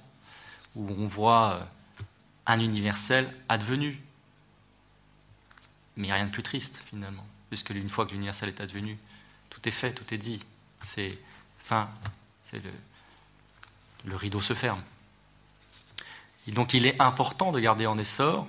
[0.76, 2.03] où on voit euh,
[2.47, 4.01] un universel advenu,
[5.97, 8.97] mais rien de plus triste, finalement, puisque une fois que l'universel est advenu,
[9.51, 10.39] tout est fait, tout est dit.
[10.82, 11.15] C'est
[11.59, 11.91] fin,
[12.41, 12.71] c'est le,
[14.05, 14.82] le rideau se ferme.
[16.47, 18.47] Et donc il est important de garder en essor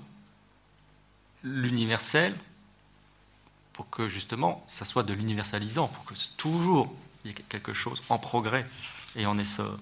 [1.43, 2.35] l'universel
[3.75, 6.95] pour que justement ça soit de l'universalisant, pour que toujours
[7.25, 8.65] il y ait quelque chose en progrès
[9.17, 9.79] et en essor.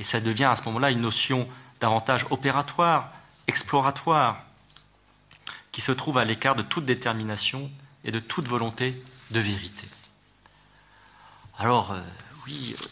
[0.00, 1.48] Et ça devient à ce moment-là une notion
[1.80, 3.12] davantage opératoire,
[3.46, 4.44] exploratoire,
[5.72, 7.70] qui se trouve à l'écart de toute détermination
[8.04, 9.00] et de toute volonté
[9.30, 9.86] de vérité.
[11.58, 12.00] Alors, euh,
[12.46, 12.86] oui, euh,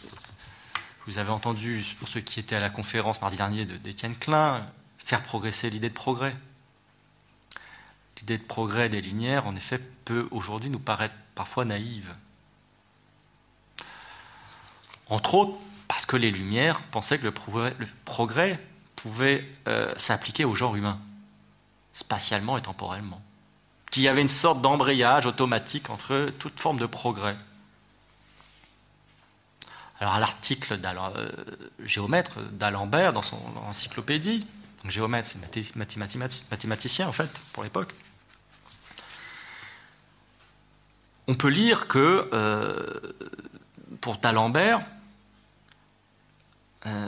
[1.07, 4.65] vous avez entendu, pour ceux qui étaient à la conférence mardi dernier d'Étienne Klein,
[4.99, 6.35] faire progresser l'idée de progrès.
[8.17, 12.15] L'idée de progrès des Lumières, en effet, peut aujourd'hui nous paraître parfois naïve.
[15.07, 15.55] Entre autres,
[15.87, 17.31] parce que les Lumières pensaient que le
[18.05, 18.59] progrès,
[18.95, 20.99] pouvait euh, s'appliquer au genre humain
[21.93, 23.21] spatialement et temporellement,
[23.91, 27.37] qu'il y avait une sorte d'embrayage automatique entre toute forme de progrès.
[29.99, 31.29] Alors à l'article euh,
[31.85, 34.45] géomètre d'Alembert dans son encyclopédie,
[34.81, 35.75] donc géomètre c'est
[36.49, 37.93] mathématicien en fait pour l'époque,
[41.29, 42.99] on peut lire que euh,
[44.01, 44.81] pour d'Alembert,
[46.87, 47.07] euh,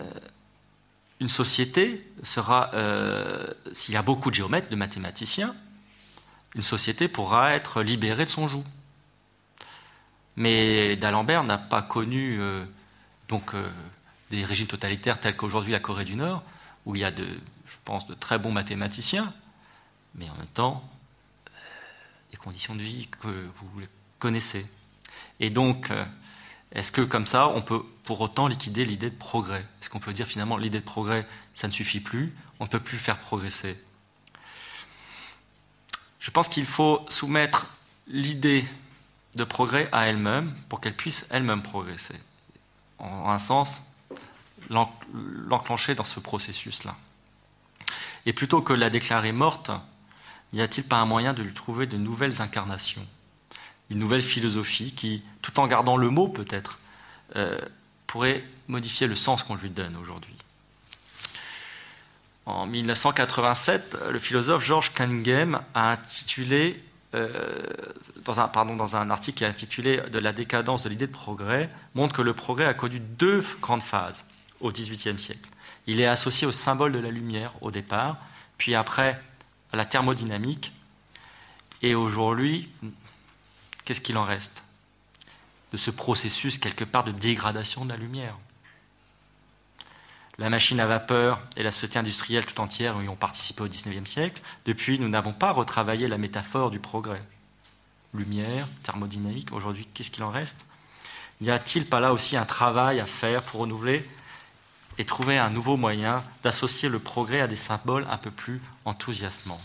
[1.19, 5.55] une société sera, euh, s'il y a beaucoup de géomètres, de mathématiciens,
[6.53, 8.63] une société pourra être libérée de son joug.
[10.35, 12.39] Mais d'Alembert n'a pas connu
[13.27, 13.53] donc,
[14.29, 16.43] des régimes totalitaires tels qu'aujourd'hui la Corée du Nord,
[16.85, 17.25] où il y a, de,
[17.65, 19.33] je pense, de très bons mathématiciens,
[20.13, 20.87] mais en même temps,
[22.31, 23.81] les conditions de vie que vous
[24.21, 24.65] connaissez.
[25.39, 26.05] Et donc, euh,
[26.71, 29.65] est-ce que comme ça, on peut pour autant liquider l'idée de progrès?
[29.81, 32.79] Est-ce qu'on peut dire finalement l'idée de progrès, ça ne suffit plus, on ne peut
[32.79, 33.77] plus faire progresser
[36.19, 37.65] Je pense qu'il faut soumettre
[38.07, 38.63] l'idée
[39.35, 42.19] de progrès à elle-même pour qu'elle puisse elle-même progresser.
[42.99, 43.81] En un sens,
[44.69, 46.95] l'enclencher dans ce processus-là.
[48.27, 49.71] Et plutôt que la déclarer morte,
[50.53, 53.05] n'y a-t-il pas un moyen de lui trouver de nouvelles incarnations?
[53.91, 56.79] Une nouvelle philosophie qui, tout en gardant le mot peut-être,
[57.35, 57.59] euh,
[58.07, 60.33] pourrait modifier le sens qu'on lui donne aujourd'hui.
[62.45, 66.81] En 1987, le philosophe George Cunningham a intitulé,
[67.15, 67.27] euh,
[68.23, 71.11] dans, un, pardon, dans un article qui est intitulé De la décadence de l'idée de
[71.11, 74.23] progrès, montre que le progrès a connu deux grandes phases
[74.61, 75.49] au XVIIIe siècle.
[75.85, 78.15] Il est associé au symbole de la lumière au départ,
[78.57, 79.21] puis après
[79.73, 80.71] à la thermodynamique,
[81.81, 82.69] et aujourd'hui,
[83.85, 84.63] qu'est-ce qu'il en reste
[85.71, 88.35] de ce processus quelque part de dégradation de la lumière?
[90.37, 94.09] La machine à vapeur et la société industrielle tout entière y ont participé au XIXe
[94.09, 94.41] siècle.
[94.65, 97.21] Depuis, nous n'avons pas retravaillé la métaphore du progrès.
[98.13, 100.65] Lumière, thermodynamique, aujourd'hui, qu'est-ce qu'il en reste?
[101.41, 104.07] N'y a-t-il pas là aussi un travail à faire pour renouveler
[104.97, 109.61] et trouver un nouveau moyen d'associer le progrès à des symboles un peu plus enthousiasmants?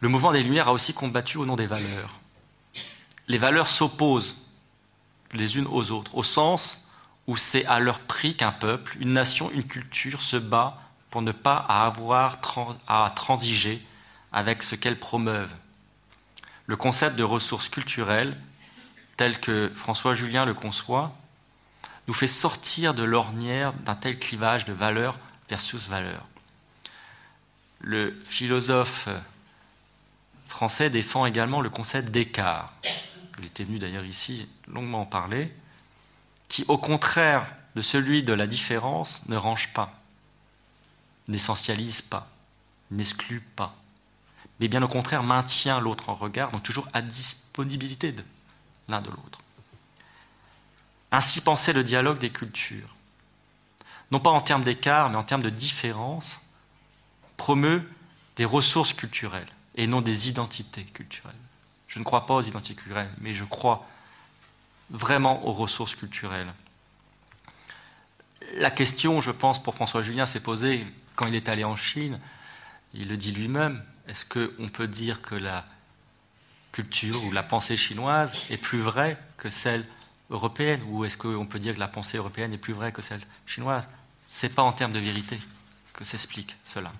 [0.00, 2.20] Le mouvement des Lumières a aussi combattu au nom des valeurs.
[3.28, 4.36] Les valeurs s'opposent
[5.32, 6.90] les unes aux autres, au sens
[7.26, 10.80] où c'est à leur prix qu'un peuple, une nation, une culture se bat
[11.10, 12.38] pour ne pas avoir
[12.86, 13.84] à transiger
[14.32, 15.54] avec ce qu'elles promeuvent.
[16.66, 18.36] Le concept de ressources culturelles,
[19.16, 21.16] tel que François Julien le conçoit,
[22.06, 25.18] nous fait sortir de l'ornière d'un tel clivage de valeur
[25.48, 26.26] versus valeur.
[27.80, 29.08] Le philosophe
[30.56, 32.72] français défend également le concept d'écart.
[33.38, 35.54] Il était venu d'ailleurs ici longuement en parler,
[36.48, 39.92] qui au contraire de celui de la différence ne range pas,
[41.28, 42.30] n'essentialise pas,
[42.90, 43.76] n'exclut pas,
[44.58, 48.24] mais bien au contraire maintient l'autre en regard, donc toujours à disponibilité de
[48.88, 49.40] l'un de l'autre.
[51.12, 52.96] Ainsi penser le dialogue des cultures.
[54.10, 56.40] Non pas en termes d'écart, mais en termes de différence,
[57.36, 57.86] promeut
[58.36, 61.34] des ressources culturelles et non des identités culturelles.
[61.88, 63.86] Je ne crois pas aux identités culturelles, mais je crois
[64.90, 66.52] vraiment aux ressources culturelles.
[68.54, 72.20] La question, je pense, pour François Julien s'est posée quand il est allé en Chine.
[72.94, 73.82] Il le dit lui-même.
[74.08, 75.66] Est-ce qu'on peut dire que la
[76.72, 79.84] culture ou la pensée chinoise est plus vraie que celle
[80.30, 80.80] européenne?
[80.88, 83.88] Ou est-ce qu'on peut dire que la pensée européenne est plus vraie que celle chinoise?
[84.28, 85.38] Ce n'est pas en termes de vérité
[85.92, 86.92] que s'explique cela.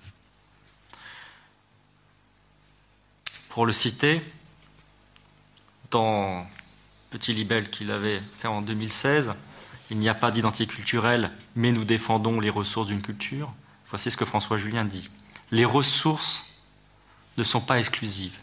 [3.57, 4.21] Pour le citer,
[5.89, 6.45] dans
[7.09, 9.33] Petit Libelle qu'il avait fait en 2016,
[9.89, 13.51] il n'y a pas d'identité culturelle, mais nous défendons les ressources d'une culture.
[13.89, 15.09] Voici ce que François Julien dit.
[15.49, 16.45] Les ressources
[17.39, 18.37] ne sont pas exclusives.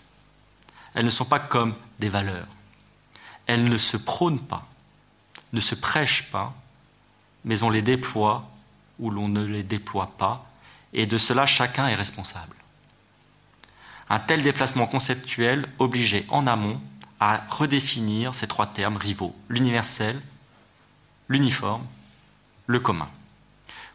[0.95, 2.49] Elles ne sont pas comme des valeurs.
[3.47, 4.67] Elles ne se prônent pas
[5.53, 6.53] ne se prêchent pas,
[7.45, 8.51] mais on les déploie
[8.99, 10.45] ou l'on ne les déploie pas,
[10.93, 12.57] et de cela chacun est responsable.
[14.11, 16.81] Un tel déplacement conceptuel obligeait en amont
[17.21, 20.21] à redéfinir ces trois termes rivaux, l'universel,
[21.29, 21.87] l'uniforme,
[22.67, 23.09] le commun,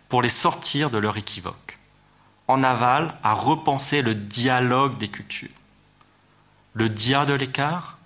[0.08, 1.78] pour les sortir de leur équivoque.
[2.48, 5.50] En aval, à repenser le dialogue des cultures,
[6.74, 8.00] le dia de l'écart,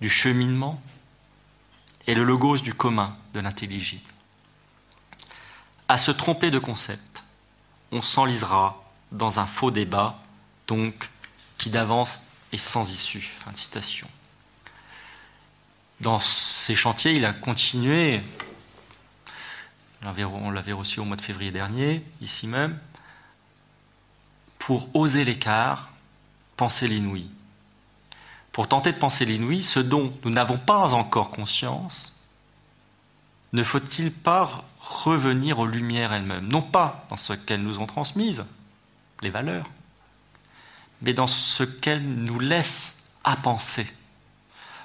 [0.00, 0.80] du cheminement,
[2.06, 4.12] et le logos du commun, de l'intelligible.
[5.88, 7.24] À se tromper de concept,
[7.92, 8.82] on s'enlisera
[9.12, 10.20] dans un faux débat,
[10.66, 11.08] donc
[11.58, 12.20] qui d'avance
[12.52, 13.32] est sans issue.
[13.44, 14.08] Fin de citation.
[16.00, 18.20] Dans ces chantiers, il a continué,
[20.02, 22.78] on l'avait reçu au mois de février dernier, ici même,
[24.58, 25.90] pour oser l'écart,
[26.56, 27.28] penser l'inouï
[28.54, 32.24] pour tenter de penser l'inouï, ce dont nous n'avons pas encore conscience,
[33.52, 36.46] ne faut-il pas revenir aux lumières elles-mêmes?
[36.46, 38.46] Non pas dans ce qu'elles nous ont transmises,
[39.22, 39.66] les valeurs,
[41.02, 43.86] mais dans ce qu'elles nous laissent à penser,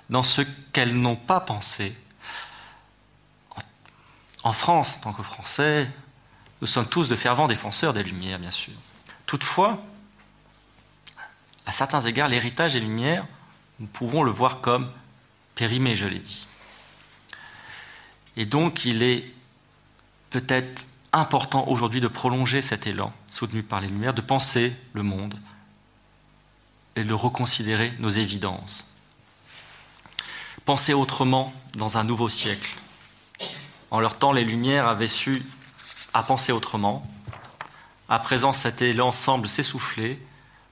[0.10, 0.42] dans ce
[0.74, 1.96] qu'elles n'ont pas pensé.
[4.44, 5.90] En France, en tant que Français,
[6.62, 8.74] nous sommes tous de fervents défenseurs des Lumières, bien sûr.
[9.26, 9.84] Toutefois,
[11.66, 13.26] à certains égards, l'héritage des Lumières
[13.80, 14.90] nous pouvons le voir comme
[15.56, 16.46] périmé, je l'ai dit.
[18.36, 19.26] Et donc il est
[20.30, 25.36] peut-être important aujourd'hui de prolonger cet élan soutenu par les Lumières, de penser le monde
[27.04, 28.96] de reconsidérer nos évidences.
[30.66, 32.78] Penser autrement dans un nouveau siècle.
[33.92, 35.44] En leur temps, les Lumières avaient su
[36.14, 37.08] à penser autrement.
[38.08, 40.20] À présent, cet élan semble s'essouffler.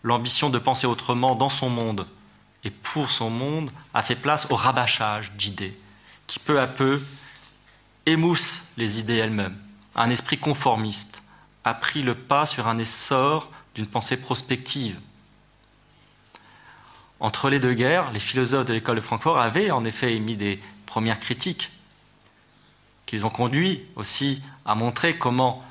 [0.03, 2.07] L'ambition de penser autrement dans son monde
[2.63, 5.78] et pour son monde a fait place au rabâchage d'idées
[6.28, 7.01] qui peu à peu
[8.05, 9.57] émoussent les idées elles-mêmes.
[9.95, 11.23] Un esprit conformiste
[11.63, 14.99] a pris le pas sur un essor d'une pensée prospective.
[17.20, 20.59] Entre les deux guerres, les philosophes de l'école de Francfort avaient en effet émis des
[20.86, 21.72] premières critiques
[23.05, 25.63] qu'ils ont conduit aussi à montrer comment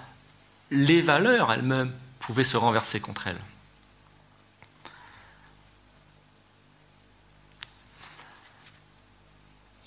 [0.70, 3.40] les valeurs elles-mêmes pouvaient se renverser contre elles.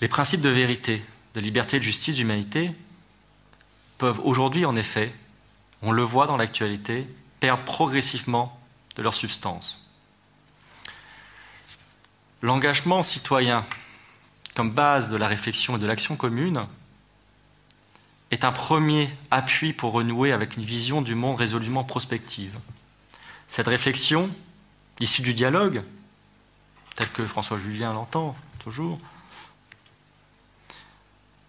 [0.00, 1.04] Les principes de vérité,
[1.34, 2.70] de liberté, de justice, d'humanité
[3.98, 5.12] peuvent aujourd'hui, en effet,
[5.82, 7.06] on le voit dans l'actualité,
[7.40, 8.58] perdre progressivement
[8.96, 9.89] de leur substance.
[12.42, 13.64] L'engagement citoyen
[14.54, 16.66] comme base de la réflexion et de l'action commune
[18.30, 22.56] est un premier appui pour renouer avec une vision du monde résolument prospective.
[23.48, 24.30] Cette réflexion,
[25.00, 25.82] issue du dialogue,
[26.94, 28.98] tel que François Julien l'entend toujours,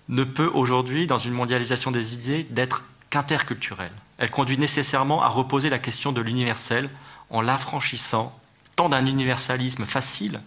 [0.09, 3.93] ne peut aujourd'hui, dans une mondialisation des idées, d'être qu'interculturelle.
[4.17, 6.89] Elle conduit nécessairement à reposer la question de l'universel
[7.29, 8.37] en l'affranchissant
[8.75, 10.41] tant d'un universalisme facile,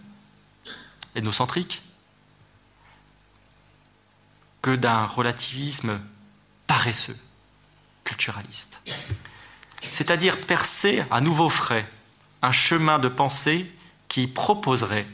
[1.15, 1.81] ethnocentrique,
[4.61, 5.99] que d'un relativisme
[6.67, 7.17] paresseux,
[8.03, 8.81] culturaliste.
[9.91, 11.87] C'est-à-dire percer à nouveau frais
[12.41, 13.71] un chemin de pensée
[14.07, 15.07] qui proposerait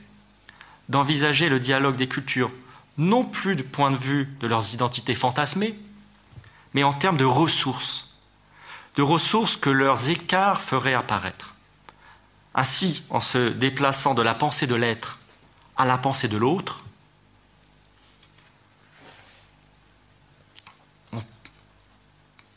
[0.89, 2.51] d'envisager le dialogue des cultures
[2.97, 5.77] non plus du point de vue de leurs identités fantasmées,
[6.73, 8.13] mais en termes de ressources,
[8.95, 11.55] de ressources que leurs écarts feraient apparaître.
[12.53, 15.19] Ainsi, en se déplaçant de la pensée de l'être
[15.81, 16.83] à la pensée de l'autre,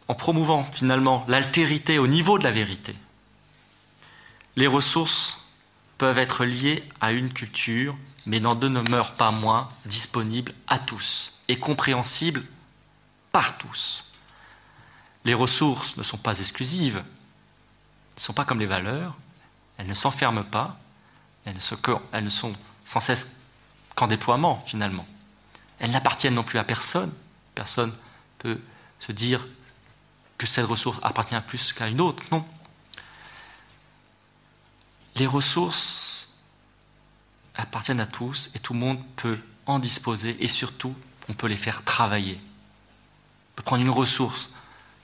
[0.08, 2.94] en promouvant finalement l'altérité au niveau de la vérité,
[4.56, 5.40] les ressources
[5.96, 7.96] peuvent être liées à une culture,
[8.26, 12.44] mais n'en demeurent pas moins disponibles à tous et compréhensibles
[13.32, 14.12] par tous.
[15.24, 19.14] Les ressources ne sont pas exclusives, elles ne sont pas comme les valeurs,
[19.78, 20.78] elles ne s'enferment pas,
[21.46, 22.52] elles ne sont
[22.84, 23.36] sans cesse
[23.94, 25.06] qu'en déploiement finalement.
[25.78, 27.12] Elles n'appartiennent non plus à personne.
[27.54, 27.92] Personne
[28.38, 28.58] peut
[29.00, 29.46] se dire
[30.38, 32.22] que cette ressource appartient plus qu'à une autre.
[32.32, 32.44] Non.
[35.16, 36.28] Les ressources
[37.54, 40.94] appartiennent à tous et tout le monde peut en disposer et surtout
[41.28, 42.38] on peut les faire travailler.
[42.40, 44.48] On peut prendre une ressource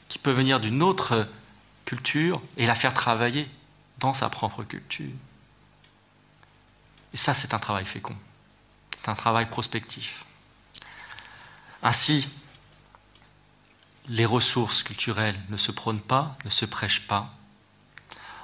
[0.08, 1.26] qui peut venir d'une autre
[1.84, 3.48] culture et la faire travailler
[3.98, 5.10] dans sa propre culture.
[7.12, 8.16] Et ça, c'est un travail fécond.
[8.96, 10.24] C'est un travail prospectif.
[11.82, 12.28] Ainsi,
[14.08, 17.32] les ressources culturelles ne se prônent pas, ne se prêchent pas.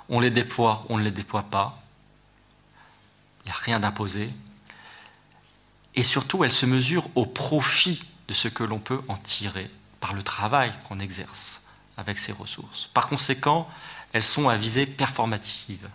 [0.09, 1.83] On les déploie, on ne les déploie pas.
[3.45, 4.31] Il n'y a rien d'imposé.
[5.95, 10.13] Et surtout, elles se mesurent au profit de ce que l'on peut en tirer par
[10.13, 11.63] le travail qu'on exerce
[11.97, 12.91] avec ces ressources.
[12.93, 13.69] Par conséquent,
[14.13, 15.89] elles sont à visée performative.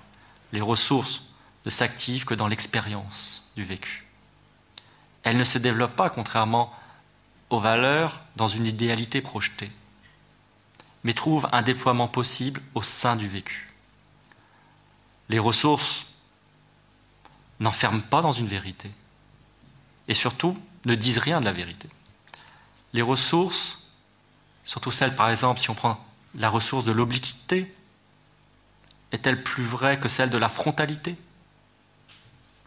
[0.51, 1.21] Les ressources
[1.65, 4.05] ne s'activent que dans l'expérience du vécu.
[5.23, 6.73] Elles ne se développent pas, contrairement
[7.49, 9.71] aux valeurs, dans une idéalité projetée,
[11.03, 13.69] mais trouvent un déploiement possible au sein du vécu.
[15.29, 16.05] Les ressources
[17.59, 18.89] n'enferment pas dans une vérité,
[20.07, 21.89] et surtout ne disent rien de la vérité.
[22.93, 23.79] Les ressources,
[24.63, 26.03] surtout celles, par exemple, si on prend
[26.35, 27.73] la ressource de l'obliquité,
[29.11, 31.15] est-elle plus vraie que celle de la frontalité?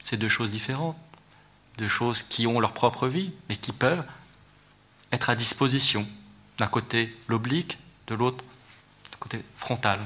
[0.04, 0.98] C'est deux choses différentes,
[1.78, 4.04] deux choses qui ont leur propre vie, mais qui peuvent
[5.10, 6.06] être à disposition.
[6.58, 8.44] D'un côté l'oblique, de l'autre
[9.10, 9.98] le côté frontal.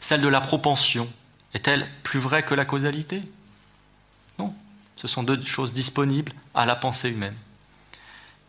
[0.00, 1.08] Celle de la propension
[1.54, 3.22] est-elle plus vraie que la causalité?
[4.38, 4.52] Non.
[4.96, 7.36] Ce sont deux choses disponibles à la pensée humaine,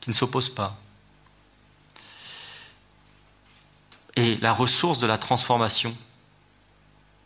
[0.02, 0.82] qui ne s'opposent pas.
[4.16, 5.96] Et la ressource de la transformation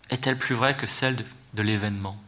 [0.09, 2.21] est-elle plus vraie que celle de l'événement?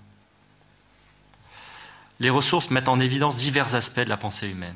[2.19, 4.75] Les ressources mettent en évidence divers aspects de la pensée humaine,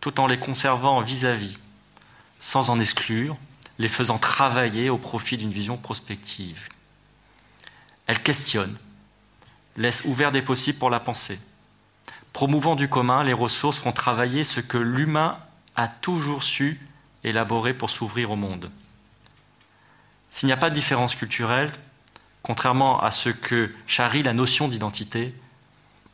[0.00, 1.58] tout en les conservant vis-à-vis,
[2.40, 3.36] sans en exclure,
[3.78, 6.68] les faisant travailler au profit d'une vision prospective.
[8.06, 8.76] Elles questionnent,
[9.76, 11.40] laissent ouvert des possibles pour la pensée.
[12.32, 15.38] Promouvant du commun, les ressources font travailler ce que l'humain
[15.76, 16.80] a toujours su
[17.24, 18.70] élaborer pour s'ouvrir au monde.
[20.30, 21.72] S'il n'y a pas de différence culturelle,
[22.42, 25.34] contrairement à ce que charrie la notion d'identité,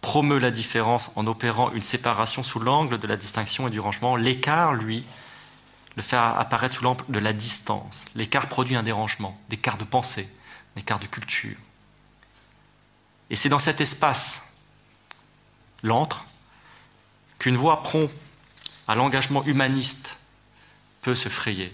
[0.01, 4.16] promeut la différence en opérant une séparation sous l'angle de la distinction et du rangement,
[4.16, 5.06] l'écart, lui,
[5.97, 8.06] le fait apparaître sous l'angle de la distance.
[8.14, 10.28] L'écart produit un dérangement, des de pensée,
[10.77, 11.56] des de culture.
[13.28, 14.44] Et c'est dans cet espace,
[15.82, 16.24] l'antre,
[17.39, 18.10] qu'une voie prompt
[18.89, 20.18] à l'engagement humaniste
[21.02, 21.72] peut se frayer.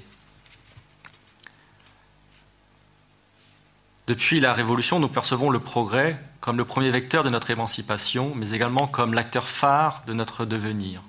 [4.06, 8.50] Depuis la Révolution, nous percevons le progrès comme le premier vecteur de notre émancipation, mais
[8.50, 11.02] également comme l'acteur phare de notre devenir.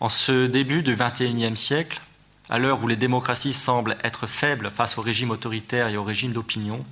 [0.00, 2.00] En ce début du XXIe siècle,
[2.48, 6.32] à l'heure où les démocraties semblent être faibles face au régime autoritaire et au régime
[6.32, 6.84] d'opinion,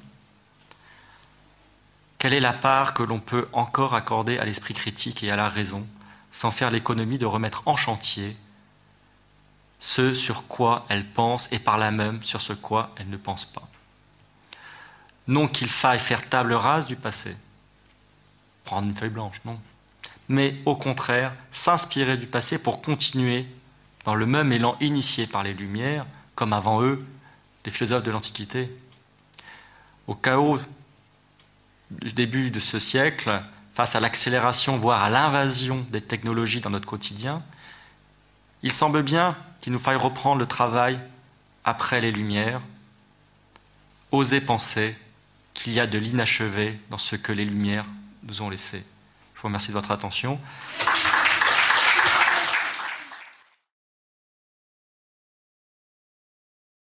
[2.18, 5.48] quelle est la part que l'on peut encore accorder à l'esprit critique et à la
[5.48, 5.86] raison,
[6.32, 8.36] sans faire l'économie de remettre en chantier
[9.80, 13.44] ce sur quoi elle pense et par là même sur ce quoi elle ne pense
[13.44, 13.68] pas?
[15.28, 17.36] Non qu'il faille faire table rase du passé,
[18.68, 19.58] prendre une feuille blanche, non.
[20.28, 23.46] Mais au contraire, s'inspirer du passé pour continuer
[24.04, 26.04] dans le même élan initié par les Lumières,
[26.34, 27.02] comme avant eux,
[27.64, 28.70] les philosophes de l'Antiquité.
[30.06, 30.58] Au chaos
[31.90, 33.40] du début de ce siècle,
[33.74, 37.42] face à l'accélération, voire à l'invasion des technologies dans notre quotidien,
[38.62, 41.00] il semble bien qu'il nous faille reprendre le travail
[41.64, 42.60] après les Lumières,
[44.12, 44.94] oser penser
[45.54, 47.86] qu'il y a de l'inachevé dans ce que les Lumières
[48.28, 48.84] nous ont laissé.
[49.34, 50.38] Je vous remercie de votre attention.